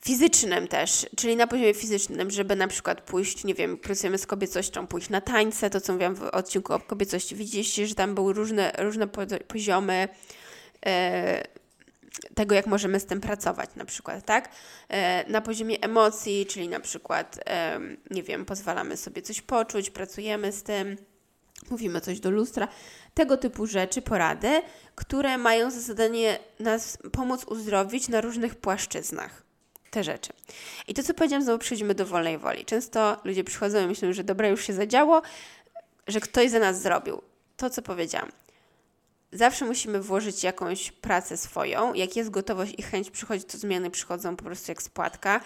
fizycznym 0.05 0.69
też, 0.69 1.07
czyli 1.17 1.37
na 1.37 1.47
poziomie 1.47 1.75
fizycznym, 1.75 2.31
żeby 2.31 2.57
na 2.57 2.69
przykład 2.69 3.01
pójść, 3.01 3.45
nie 3.45 3.55
wiem, 3.55 3.79
pracujemy 3.79 4.19
z 4.19 4.27
kobiecością, 4.27 4.87
pójść 4.87 5.09
na 5.09 5.21
tańce, 5.21 5.71
to 5.71 5.81
co 5.81 5.93
mówiłam 5.93 6.15
w 6.15 6.23
odcinku 6.23 6.73
o 6.73 6.79
kobiecości, 6.79 7.37
widzieliście, 7.37 7.87
że 7.87 7.95
tam 7.95 8.15
były 8.15 8.33
różne, 8.33 8.73
różne 8.79 9.09
poziomy 9.49 10.09
e, 10.87 11.43
tego, 12.35 12.55
jak 12.55 12.67
możemy 12.67 13.01
z 13.01 13.07
tym 13.07 13.21
pracować 13.21 13.71
na 13.77 13.85
przykład, 13.85 14.25
tak? 14.25 14.49
E, 14.89 15.31
na 15.31 15.41
poziomie 15.41 15.81
emocji, 15.81 16.47
czyli 16.47 16.69
na 16.69 16.81
przykład, 16.81 17.41
e, 17.47 17.81
nie 18.11 18.23
wiem, 18.23 18.45
pozwalamy 18.45 18.97
sobie 18.97 19.23
coś 19.23 19.41
poczuć, 19.41 19.91
pracujemy 19.91 20.53
z 20.53 20.63
tym, 20.63 20.97
mówimy 21.71 22.01
coś 22.01 22.21
do 22.21 22.31
lustra, 22.31 22.69
tego 23.15 23.37
typu 23.37 23.67
rzeczy, 23.67 24.03
porady, 24.03 24.63
które 24.95 25.39
mają 25.39 25.71
za 25.71 25.81
zadanie 25.81 26.39
nas 26.61 26.99
pomóc 27.13 27.45
uzdrowić 27.45 28.09
na 28.09 28.21
różnych 28.21 28.55
płaszczyznach 28.55 29.52
te 29.93 30.05
rzeczy. 30.05 30.33
I 30.89 30.95
to, 30.95 31.03
co 31.03 31.15
powiedziałam, 31.15 31.43
znowu 31.43 31.59
przejdźmy 31.59 31.95
do 31.95 32.07
wolnej 32.07 32.39
woli. 32.39 32.65
Często 32.65 33.17
ludzie 33.25 33.45
przychodzą 33.45 33.85
i 33.85 33.87
myślą, 33.87 34.13
że 34.13 34.25
dobra, 34.25 34.49
już 34.49 34.67
się 34.67 34.73
zadziało, 34.73 35.23
że 36.07 36.21
ktoś 36.21 36.51
za 36.51 36.59
nas 36.59 36.83
zrobił. 36.83 37.23
To, 37.57 37.71
co 37.71 37.83
powiedziałam. 37.83 38.33
Zawsze 39.33 39.65
musimy 39.65 40.01
włożyć 40.01 40.45
jakąś 40.45 40.93
pracę 40.93 41.37
swoją. 41.37 41.95
Jak 41.95 42.17
jest 42.17 42.31
gotowość 42.31 42.75
i 42.79 42.83
chęć 42.83 43.11
przychodzić, 43.11 43.49
to 43.49 43.59
zmiany 43.59 43.91
przychodzą 43.91 44.37
po 44.37 44.45
prostu 44.45 44.71
jak 44.71 44.83
spłatka, 44.83 45.41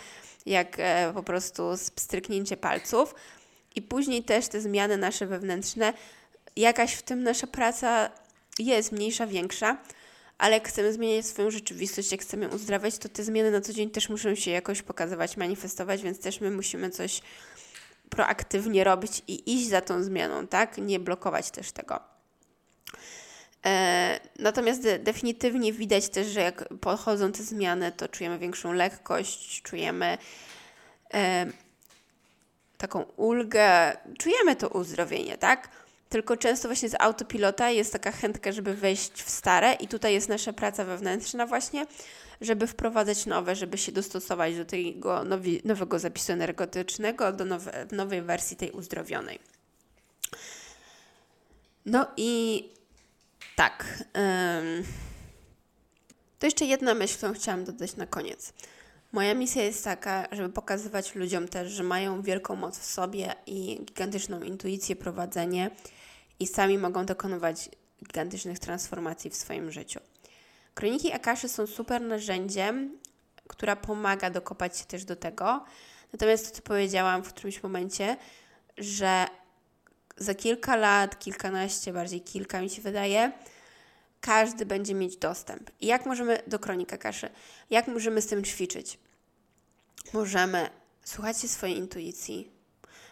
jak 0.47 0.77
e, 0.79 1.13
po 1.15 1.23
prostu 1.23 1.63
stryknięcie 1.77 2.57
palców. 2.57 3.15
I 3.75 3.83
później 3.83 4.23
też 4.23 4.49
te 4.49 4.61
zmiany 4.61 4.97
nasze 4.97 5.27
wewnętrzne, 5.27 5.93
jakaś 6.57 6.95
w 6.95 7.03
tym 7.03 7.23
nasza 7.23 7.47
praca 7.47 8.11
jest 8.59 8.93
mniejsza, 8.93 9.27
większa, 9.27 9.77
ale 10.39 10.55
jak 10.55 10.69
chcemy 10.69 10.93
zmieniać 10.93 11.27
swoją 11.27 11.51
rzeczywistość, 11.51 12.13
jak 12.13 12.21
chcemy 12.21 12.49
uzdrawiać, 12.49 12.99
to 12.99 13.09
te 13.09 13.25
zmiany 13.25 13.51
na 13.51 13.61
co 13.61 13.73
dzień 13.73 13.91
też 13.91 14.09
muszą 14.09 14.35
się 14.35 14.51
jakoś 14.51 14.83
pokazywać, 14.83 15.37
manifestować, 15.37 16.03
więc 16.03 16.21
też 16.21 16.41
my 16.41 16.51
musimy 16.51 16.91
coś 16.91 17.21
proaktywnie 18.11 18.85
robić 18.85 19.23
i 19.29 19.55
iść 19.55 19.69
za 19.69 19.81
tą 19.81 20.03
zmianą, 20.03 20.47
tak? 20.47 20.79
Nie 20.79 21.01
blokować 21.01 21.51
też 21.51 21.73
tego. 21.73 22.01
E, 23.67 24.21
natomiast 24.39 24.83
de 24.83 24.99
definitywnie 24.99 25.73
widać 25.73 26.09
też, 26.09 26.27
że 26.27 26.41
jak 26.41 26.69
pochodzą 26.81 27.33
te 27.33 27.43
zmiany, 27.43 27.93
to 27.93 28.09
czujemy 28.09 28.39
większą 28.39 28.73
lekkość, 28.73 29.63
czujemy 29.63 30.19
e, 31.15 31.47
taką 32.79 33.03
ulgę, 33.03 33.97
czujemy 34.19 34.57
to 34.57 34.69
uzdrowienie, 34.69 35.39
tak? 35.39 35.86
Tylko 36.17 36.37
często 36.37 36.69
właśnie 36.69 36.89
z 36.89 36.95
autopilota 36.99 37.71
jest 37.71 37.93
taka 37.93 38.13
chętka, 38.13 38.53
żeby 38.53 38.75
wejść 38.75 39.13
w 39.13 39.31
stare 39.31 39.73
i 39.73 39.89
tutaj 39.89 40.15
jest 40.15 40.29
nasza 40.29 40.53
praca 40.53 40.85
wewnętrzna 40.85 41.47
właśnie, 41.47 41.87
żeby 42.41 42.67
wprowadzać 42.67 43.27
nowe, 43.27 43.57
żeby 43.57 43.79
się 43.79 43.93
dostosować 43.93 44.57
do 44.57 44.65
tego 44.65 45.25
nowi, 45.25 45.61
nowego 45.65 45.99
zapisu 45.99 46.33
energetycznego, 46.33 47.33
do 47.33 47.45
nowe, 47.45 47.87
nowej 47.93 48.23
wersji 48.23 48.57
tej 48.57 48.71
uzdrowionej. 48.71 49.39
No 51.87 52.07
i 52.17 52.65
tak. 53.57 54.05
Um, 54.15 54.85
to 56.39 56.47
jeszcze 56.47 56.65
jedna 56.65 56.95
myśl, 56.95 57.17
którą 57.17 57.35
chciałam 57.35 57.65
dodać 57.65 57.97
na 57.97 58.07
koniec. 58.07 58.53
Moja 59.13 59.35
misja 59.35 59.63
jest 59.63 59.85
taka, 59.85 60.29
żeby 60.33 60.49
pokazywać 60.49 61.15
ludziom 61.15 61.49
też, 61.49 61.73
że 61.73 61.83
mają 61.83 62.23
wielką 62.23 62.57
moc 62.57 62.79
w 62.79 62.85
sobie 62.85 63.35
i 63.47 63.81
gigantyczną 63.85 64.41
intuicję, 64.41 64.97
prowadzenie 64.97 65.71
i 66.41 66.47
sami 66.47 66.79
mogą 66.79 67.07
dokonywać 67.07 67.71
gigantycznych 68.05 68.59
transformacji 68.59 69.31
w 69.31 69.37
swoim 69.37 69.71
życiu. 69.71 70.01
Kroniki 70.75 71.13
Akaszy 71.13 71.49
są 71.49 71.67
super 71.67 72.03
narzędziem, 72.03 72.99
która 73.49 73.77
pomaga 73.77 74.31
dokopać 74.31 74.79
się 74.79 74.85
też 74.85 75.05
do 75.05 75.17
tego. 75.17 75.65
Natomiast 76.13 76.49
to, 76.49 76.57
co 76.57 76.63
powiedziałam 76.63 77.23
w 77.25 77.29
którymś 77.29 77.63
momencie, 77.63 78.17
że 78.79 79.27
za 80.17 80.35
kilka 80.35 80.77
lat, 80.77 81.19
kilkanaście, 81.19 81.93
bardziej 81.93 82.21
kilka 82.21 82.61
mi 82.61 82.71
się 82.71 82.83
wydaje, 82.83 83.33
każdy 84.21 84.67
będzie 84.67 84.95
mieć 84.95 85.17
dostęp. 85.17 85.71
I 85.81 85.87
jak 85.87 86.07
możemy 86.07 86.43
do 86.47 86.59
kronika 86.59 86.99
kaszy? 86.99 87.31
Jak 87.71 87.89
możemy 87.89 88.23
z 88.23 88.27
tym 88.27 88.45
ćwiczyć? 88.45 88.99
Możemy 90.13 90.71
słuchać 91.05 91.41
się 91.41 91.49
swojej 91.49 91.77
intuicji, 91.77 92.51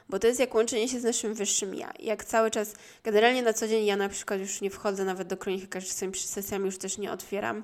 bo 0.08 0.18
to 0.18 0.26
jest 0.26 0.40
jak 0.40 0.54
łączenie 0.54 0.88
się 0.88 1.00
z 1.00 1.04
naszym 1.04 1.34
wyższym 1.34 1.74
ja. 1.74 1.92
Jak 2.00 2.24
cały 2.24 2.50
czas, 2.50 2.74
generalnie 3.04 3.42
na 3.42 3.52
co 3.52 3.68
dzień 3.68 3.86
ja 3.86 3.96
na 3.96 4.08
przykład 4.08 4.40
już 4.40 4.60
nie 4.60 4.70
wchodzę 4.70 5.04
nawet 5.04 5.28
do 5.28 5.36
kroniki, 5.36 5.68
każdy 5.68 5.90
swoimi 5.90 6.14
sesjami 6.14 6.64
już 6.64 6.78
też 6.78 6.98
nie 6.98 7.12
otwieram 7.12 7.62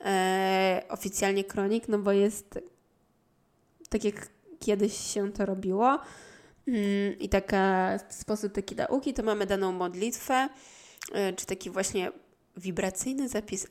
e, 0.00 0.82
oficjalnie 0.88 1.44
kronik, 1.44 1.88
no 1.88 1.98
bo 1.98 2.12
jest 2.12 2.58
tak 3.88 4.04
jak 4.04 4.28
kiedyś 4.60 4.96
się 5.14 5.32
to 5.32 5.46
robiło 5.46 5.98
mm, 6.68 7.18
i 7.18 7.28
taka 7.28 7.98
sposób 8.08 8.52
takiej 8.52 8.76
nauki, 8.76 9.14
to 9.14 9.22
mamy 9.22 9.46
daną 9.46 9.72
modlitwę, 9.72 10.48
e, 11.12 11.32
czy 11.32 11.46
taki 11.46 11.70
właśnie 11.70 12.10
wibracyjny 12.56 13.28
zapis 13.28 13.66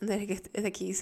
taki, 0.64 0.94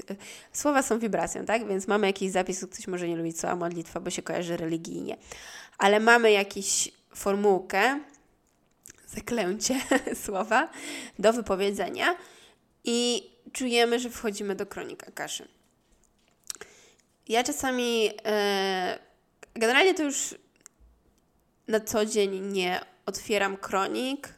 słowa 0.54 0.82
są 0.82 1.00
wibracją, 1.00 1.46
tak? 1.46 1.68
Więc 1.68 1.88
mamy 1.88 2.08
jakiś 2.08 2.32
zapis, 2.32 2.66
ktoś 2.66 2.88
może 2.88 3.08
nie 3.08 3.16
lubić 3.16 3.40
słowa 3.40 3.56
modlitwa, 3.56 4.00
bo 4.00 4.10
się 4.10 4.22
kojarzy 4.22 4.58
religijnie, 4.58 5.18
ale 5.78 6.00
mamy 6.00 6.32
jakąś 6.32 6.92
formułkę, 7.16 8.00
zaklęcie 9.08 9.82
słowa 10.26 10.70
do 11.20 11.34
wypowiedzenia 11.34 12.16
i 12.84 13.30
czujemy, 13.54 14.00
że 14.00 14.10
wchodzimy 14.10 14.56
do 14.56 14.66
kronika 14.66 15.12
kaszy. 15.12 15.48
Ja 17.28 17.44
czasami, 17.44 18.10
e, 18.26 19.00
generalnie 19.54 19.94
to 19.94 20.04
już 20.04 20.36
na 21.68 21.80
co 21.80 22.06
dzień 22.06 22.40
nie 22.40 22.80
otwieram 23.06 23.58
kronik, 23.58 24.34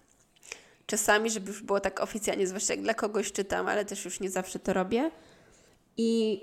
czasami, 0.86 1.30
żeby 1.30 1.48
już 1.52 1.64
było 1.64 1.80
tak 1.80 2.00
oficjalnie, 2.00 2.48
zwłaszcza 2.48 2.74
jak 2.74 2.84
dla 2.84 2.94
kogoś 2.94 3.32
czytam, 3.32 3.68
ale 3.68 3.86
też 3.86 4.06
już 4.06 4.20
nie 4.20 4.30
zawsze 4.30 4.60
to 4.60 4.74
robię. 4.74 5.12
I 5.98 6.42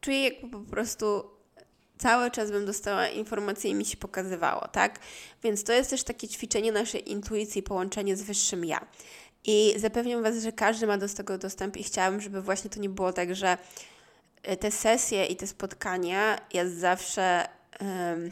czuję, 0.00 0.22
jakby 0.24 0.48
po 0.50 0.70
prostu 0.70 1.24
cały 1.98 2.30
czas 2.30 2.50
bym 2.50 2.66
dostała 2.66 3.08
informacje 3.08 3.70
i 3.70 3.74
mi 3.74 3.84
się 3.84 3.96
pokazywało, 3.96 4.68
tak? 4.68 4.98
Więc 5.42 5.64
to 5.64 5.72
jest 5.72 5.90
też 5.90 6.02
takie 6.02 6.28
ćwiczenie 6.28 6.72
naszej 6.72 7.10
intuicji, 7.10 7.62
połączenie 7.62 8.16
z 8.16 8.22
wyższym 8.22 8.64
ja. 8.64 8.86
I 9.44 9.74
zapewniam 9.76 10.22
Was, 10.22 10.42
że 10.42 10.52
każdy 10.52 10.86
ma 10.86 10.98
do 10.98 11.08
tego 11.08 11.38
dostęp 11.38 11.76
i 11.76 11.82
chciałabym, 11.82 12.20
żeby 12.20 12.42
właśnie 12.42 12.70
to 12.70 12.80
nie 12.80 12.88
było 12.88 13.12
tak, 13.12 13.34
że 13.34 13.58
e, 14.42 14.56
te 14.56 14.70
sesje 14.70 15.26
i 15.26 15.36
te 15.36 15.46
spotkania 15.46 16.40
jest 16.52 16.74
zawsze, 16.76 17.48
um, 17.80 18.30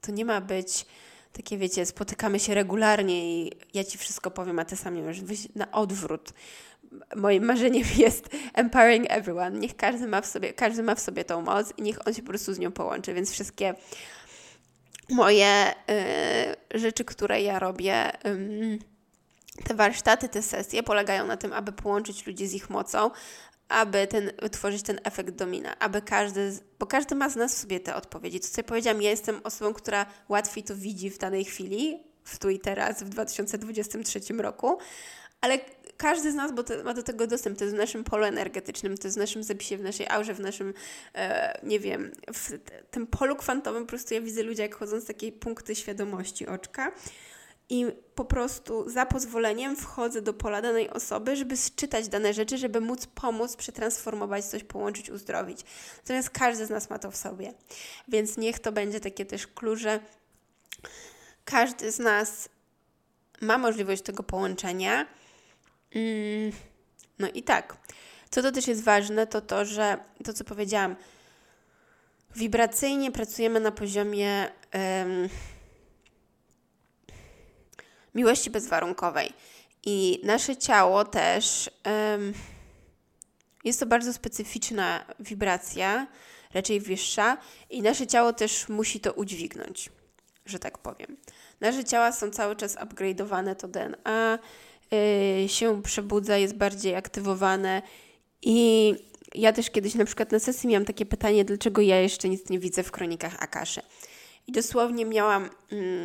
to 0.00 0.12
nie 0.12 0.24
ma 0.24 0.40
być 0.40 0.86
takie 1.32 1.58
wiecie, 1.58 1.86
spotykamy 1.86 2.40
się 2.40 2.54
regularnie 2.54 3.42
i 3.42 3.52
ja 3.74 3.84
ci 3.84 3.98
wszystko 3.98 4.30
powiem, 4.30 4.58
a 4.58 4.64
ty 4.64 4.76
sam 4.76 4.94
nie 4.94 5.02
możesz 5.02 5.22
na 5.54 5.70
odwrót. 5.72 6.32
Moim 7.16 7.44
marzeniem 7.44 7.84
jest 7.96 8.28
empowering 8.54 9.06
everyone. 9.08 9.50
Niech 9.50 9.76
każdy 9.76 10.06
ma 10.06 10.20
w 10.20 10.26
sobie, 10.26 10.52
każdy 10.52 10.82
ma 10.82 10.94
w 10.94 11.00
sobie 11.00 11.24
tą 11.24 11.42
moc 11.42 11.72
i 11.76 11.82
niech 11.82 12.08
on 12.08 12.14
się 12.14 12.22
po 12.22 12.28
prostu 12.28 12.54
z 12.54 12.58
nią 12.58 12.72
połączy, 12.72 13.14
więc 13.14 13.30
wszystkie 13.30 13.74
moje 15.10 15.74
y, 16.72 16.78
rzeczy, 16.78 17.04
które 17.04 17.42
ja 17.42 17.58
robię, 17.58 18.26
y, 18.26 18.78
te 19.64 19.74
warsztaty, 19.74 20.28
te 20.28 20.42
sesje 20.42 20.82
polegają 20.82 21.26
na 21.26 21.36
tym, 21.36 21.52
aby 21.52 21.72
połączyć 21.72 22.26
ludzi 22.26 22.46
z 22.46 22.54
ich 22.54 22.70
mocą, 22.70 23.10
aby 23.68 24.06
ten, 24.06 24.32
ten 24.84 25.00
efekt 25.04 25.30
domina, 25.30 25.78
aby 25.78 26.02
każdy, 26.02 26.58
bo 26.78 26.86
każdy 26.86 27.14
ma 27.14 27.28
z 27.28 27.36
nas 27.36 27.54
w 27.54 27.58
sobie 27.58 27.80
te 27.80 27.94
odpowiedzi. 27.94 28.40
To, 28.40 28.48
co 28.48 28.60
ja 28.60 28.64
powiedziałam, 28.64 29.02
ja 29.02 29.10
jestem 29.10 29.40
osobą, 29.44 29.74
która 29.74 30.06
łatwiej 30.28 30.64
to 30.64 30.76
widzi 30.76 31.10
w 31.10 31.18
danej 31.18 31.44
chwili, 31.44 32.02
w 32.24 32.38
tu 32.38 32.50
i 32.50 32.58
teraz, 32.58 33.02
w 33.02 33.08
2023 33.08 34.20
roku, 34.38 34.78
ale 35.40 35.58
każdy 35.96 36.32
z 36.32 36.34
nas 36.34 36.52
bo 36.52 36.62
to, 36.62 36.84
ma 36.84 36.94
do 36.94 37.02
tego 37.02 37.26
dostęp. 37.26 37.58
To 37.58 37.64
jest 37.64 37.76
w 37.76 37.78
naszym 37.78 38.04
polu 38.04 38.24
energetycznym, 38.24 38.98
to 38.98 39.06
jest 39.06 39.16
w 39.16 39.20
naszym 39.20 39.42
zapisie, 39.42 39.76
w 39.76 39.82
naszej 39.82 40.08
aurze, 40.08 40.34
w 40.34 40.40
naszym, 40.40 40.74
e, 41.14 41.58
nie 41.62 41.80
wiem, 41.80 42.12
w 42.34 42.58
tym 42.90 43.06
polu 43.06 43.36
kwantowym 43.36 43.82
po 43.82 43.88
prostu 43.88 44.14
ja 44.14 44.20
widzę 44.20 44.42
ludzi, 44.42 44.60
jak 44.60 44.74
chodzą 44.74 45.00
z 45.00 45.04
takiej 45.04 45.32
punkty 45.32 45.74
świadomości 45.74 46.46
oczka 46.46 46.92
i 47.70 47.86
po 48.14 48.24
prostu 48.24 48.90
za 48.90 49.06
pozwoleniem 49.06 49.76
wchodzę 49.76 50.22
do 50.22 50.34
pola 50.34 50.62
danej 50.62 50.90
osoby, 50.90 51.36
żeby 51.36 51.56
sczytać 51.56 52.08
dane 52.08 52.34
rzeczy, 52.34 52.58
żeby 52.58 52.80
móc 52.80 53.06
pomóc, 53.06 53.56
przetransformować 53.56 54.44
coś, 54.44 54.64
połączyć, 54.64 55.10
uzdrowić. 55.10 55.60
Natomiast 55.96 56.30
każdy 56.30 56.66
z 56.66 56.70
nas 56.70 56.90
ma 56.90 56.98
to 56.98 57.10
w 57.10 57.16
sobie. 57.16 57.54
Więc 58.08 58.36
niech 58.36 58.58
to 58.58 58.72
będzie 58.72 59.00
takie 59.00 59.26
też 59.26 59.46
klucze. 59.46 60.00
Każdy 61.44 61.92
z 61.92 61.98
nas 61.98 62.48
ma 63.40 63.58
możliwość 63.58 64.02
tego 64.02 64.22
połączenia. 64.22 65.06
Mm, 65.94 66.52
no 67.18 67.28
i 67.34 67.42
tak. 67.42 67.76
Co 68.30 68.42
to 68.42 68.52
też 68.52 68.66
jest 68.66 68.82
ważne, 68.82 69.26
to 69.26 69.40
to, 69.40 69.64
że 69.64 69.98
to, 70.24 70.32
co 70.32 70.44
powiedziałam, 70.44 70.96
wibracyjnie 72.36 73.12
pracujemy 73.12 73.60
na 73.60 73.70
poziomie. 73.70 74.50
Um, 74.74 75.28
miłości 78.14 78.50
bezwarunkowej. 78.50 79.32
I 79.84 80.20
nasze 80.24 80.56
ciało 80.56 81.04
też 81.04 81.70
um, 81.86 82.32
jest 83.64 83.80
to 83.80 83.86
bardzo 83.86 84.12
specyficzna 84.12 85.04
wibracja, 85.20 86.06
raczej 86.54 86.80
wyższa, 86.80 87.36
i 87.70 87.82
nasze 87.82 88.06
ciało 88.06 88.32
też 88.32 88.68
musi 88.68 89.00
to 89.00 89.12
udźwignąć, 89.12 89.90
że 90.46 90.58
tak 90.58 90.78
powiem. 90.78 91.16
Nasze 91.60 91.84
ciała 91.84 92.12
są 92.12 92.30
cały 92.30 92.56
czas 92.56 92.76
upgrade'owane, 92.76 93.54
to 93.54 93.68
DNA 93.68 94.38
yy, 95.40 95.48
się 95.48 95.82
przebudza, 95.82 96.36
jest 96.36 96.54
bardziej 96.54 96.94
aktywowane 96.94 97.82
i 98.42 98.94
ja 99.34 99.52
też 99.52 99.70
kiedyś 99.70 99.94
na 99.94 100.04
przykład 100.04 100.32
na 100.32 100.38
sesji 100.38 100.68
miałam 100.68 100.84
takie 100.84 101.06
pytanie, 101.06 101.44
dlaczego 101.44 101.82
ja 101.82 102.00
jeszcze 102.00 102.28
nic 102.28 102.50
nie 102.50 102.58
widzę 102.58 102.82
w 102.82 102.90
kronikach 102.90 103.42
Akaszy. 103.42 103.80
I 104.46 104.52
dosłownie 104.52 105.04
miałam 105.04 105.50
mm, 105.72 106.02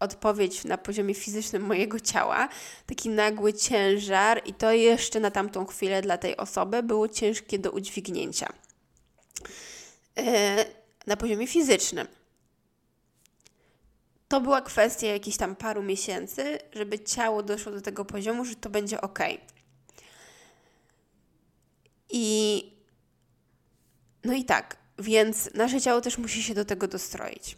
odpowiedź 0.00 0.64
na 0.64 0.78
poziomie 0.78 1.14
fizycznym 1.14 1.62
mojego 1.62 2.00
ciała, 2.00 2.48
taki 2.86 3.08
nagły 3.08 3.52
ciężar, 3.52 4.42
i 4.46 4.54
to 4.54 4.72
jeszcze 4.72 5.20
na 5.20 5.30
tamtą 5.30 5.66
chwilę 5.66 6.02
dla 6.02 6.18
tej 6.18 6.36
osoby 6.36 6.82
było 6.82 7.08
ciężkie 7.08 7.58
do 7.58 7.70
udźwignięcia. 7.70 8.52
E, 10.18 10.64
na 11.06 11.16
poziomie 11.16 11.46
fizycznym. 11.46 12.06
To 14.28 14.40
była 14.40 14.60
kwestia 14.60 15.06
jakichś 15.06 15.36
tam 15.36 15.56
paru 15.56 15.82
miesięcy, 15.82 16.58
żeby 16.72 16.98
ciało 16.98 17.42
doszło 17.42 17.72
do 17.72 17.80
tego 17.80 18.04
poziomu, 18.04 18.44
że 18.44 18.54
to 18.54 18.70
będzie 18.70 19.00
ok. 19.00 19.18
I 22.10 22.64
no 24.24 24.32
i 24.32 24.44
tak, 24.44 24.76
więc 24.98 25.54
nasze 25.54 25.80
ciało 25.80 26.00
też 26.00 26.18
musi 26.18 26.42
się 26.42 26.54
do 26.54 26.64
tego 26.64 26.88
dostroić. 26.88 27.56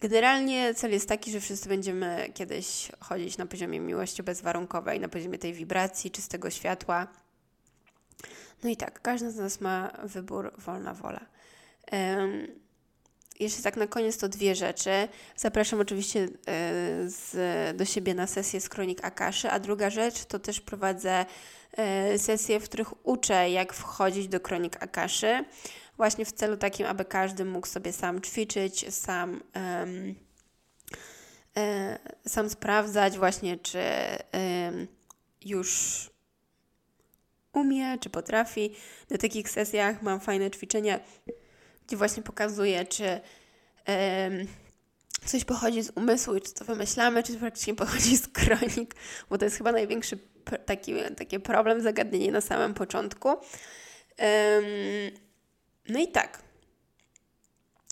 Generalnie 0.00 0.74
cel 0.74 0.92
jest 0.92 1.08
taki, 1.08 1.30
że 1.30 1.40
wszyscy 1.40 1.68
będziemy 1.68 2.30
kiedyś 2.34 2.92
chodzić 3.00 3.38
na 3.38 3.46
poziomie 3.46 3.80
miłości 3.80 4.22
bezwarunkowej, 4.22 5.00
na 5.00 5.08
poziomie 5.08 5.38
tej 5.38 5.52
wibracji, 5.52 6.10
czystego 6.10 6.50
światła. 6.50 7.06
No 8.62 8.70
i 8.70 8.76
tak, 8.76 9.02
każdy 9.02 9.30
z 9.30 9.36
nas 9.36 9.60
ma 9.60 9.92
wybór, 10.04 10.52
wolna 10.58 10.94
wola. 10.94 11.26
Um, 11.92 12.46
jeszcze 13.40 13.62
tak 13.62 13.76
na 13.76 13.86
koniec 13.86 14.18
to 14.18 14.28
dwie 14.28 14.54
rzeczy. 14.54 15.08
Zapraszam 15.36 15.80
oczywiście 15.80 16.20
y, 16.20 16.30
z, 17.10 17.36
do 17.76 17.84
siebie 17.84 18.14
na 18.14 18.26
sesję 18.26 18.60
z 18.60 18.68
Kronik 18.68 19.04
Akaszy, 19.04 19.50
a 19.50 19.58
druga 19.58 19.90
rzecz 19.90 20.24
to 20.24 20.38
też 20.38 20.60
prowadzę 20.60 21.26
y, 22.14 22.18
sesje, 22.18 22.60
w 22.60 22.64
których 22.64 23.06
uczę, 23.06 23.50
jak 23.50 23.72
wchodzić 23.72 24.28
do 24.28 24.40
Kronik 24.40 24.82
Akaszy 24.82 25.44
właśnie 25.98 26.24
w 26.24 26.32
celu 26.32 26.56
takim, 26.56 26.86
aby 26.86 27.04
każdy 27.04 27.44
mógł 27.44 27.66
sobie 27.66 27.92
sam 27.92 28.20
ćwiczyć, 28.20 28.94
sam, 28.94 29.42
um, 29.56 30.14
sam 32.26 32.50
sprawdzać 32.50 33.18
właśnie, 33.18 33.58
czy 33.58 33.82
już 35.44 36.10
umie, 37.52 37.98
czy 37.98 38.10
potrafi. 38.10 38.74
Na 39.10 39.18
takich 39.18 39.50
sesjach 39.50 40.02
mam 40.02 40.20
fajne 40.20 40.50
ćwiczenia, 40.50 41.00
gdzie 41.86 41.96
właśnie 41.96 42.22
pokazuję, 42.22 42.84
czy 42.86 43.20
coś 45.24 45.44
pochodzi 45.44 45.82
z 45.82 45.90
umysłu 45.94 46.34
i 46.34 46.40
czy 46.40 46.54
to 46.54 46.64
wymyślamy, 46.64 47.22
czy 47.22 47.32
to 47.32 47.38
praktycznie 47.38 47.74
pochodzi 47.74 48.16
z 48.16 48.28
kronik, 48.28 48.94
bo 49.30 49.38
to 49.38 49.44
jest 49.44 49.56
chyba 49.56 49.72
największy 49.72 50.18
taki, 50.66 50.94
taki 51.16 51.40
problem, 51.40 51.80
zagadnienie 51.80 52.32
na 52.32 52.40
samym 52.40 52.74
początku. 52.74 53.28
Um, 53.28 53.38
no 55.88 55.98
i 55.98 56.08
tak. 56.08 56.42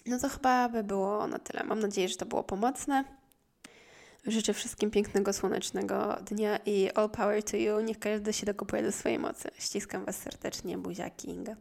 No 0.07 0.19
to 0.19 0.29
chyba 0.29 0.69
by 0.69 0.85
było 0.85 1.27
na 1.27 1.39
tyle. 1.39 1.65
Mam 1.65 1.81
nadzieję, 1.81 2.09
że 2.09 2.17
to 2.17 2.27
było 2.27 2.45
pomocne. 2.45 3.05
Życzę 4.27 4.55
wszystkim 4.55 4.91
pięknego, 4.91 5.33
słonecznego 5.33 6.19
dnia 6.31 6.57
i 6.57 6.91
all 6.91 7.11
power 7.11 7.43
to 7.43 7.57
you. 7.57 7.81
Niech 7.81 7.99
każdy 7.99 8.33
się 8.33 8.47
dokupuje 8.47 8.83
do 8.83 8.93
swojej 8.93 9.19
mocy. 9.19 9.51
Ściskam 9.59 10.05
Was 10.05 10.17
serdecznie. 10.17 10.79
Buziaki 10.79 11.31
Inga. 11.31 11.57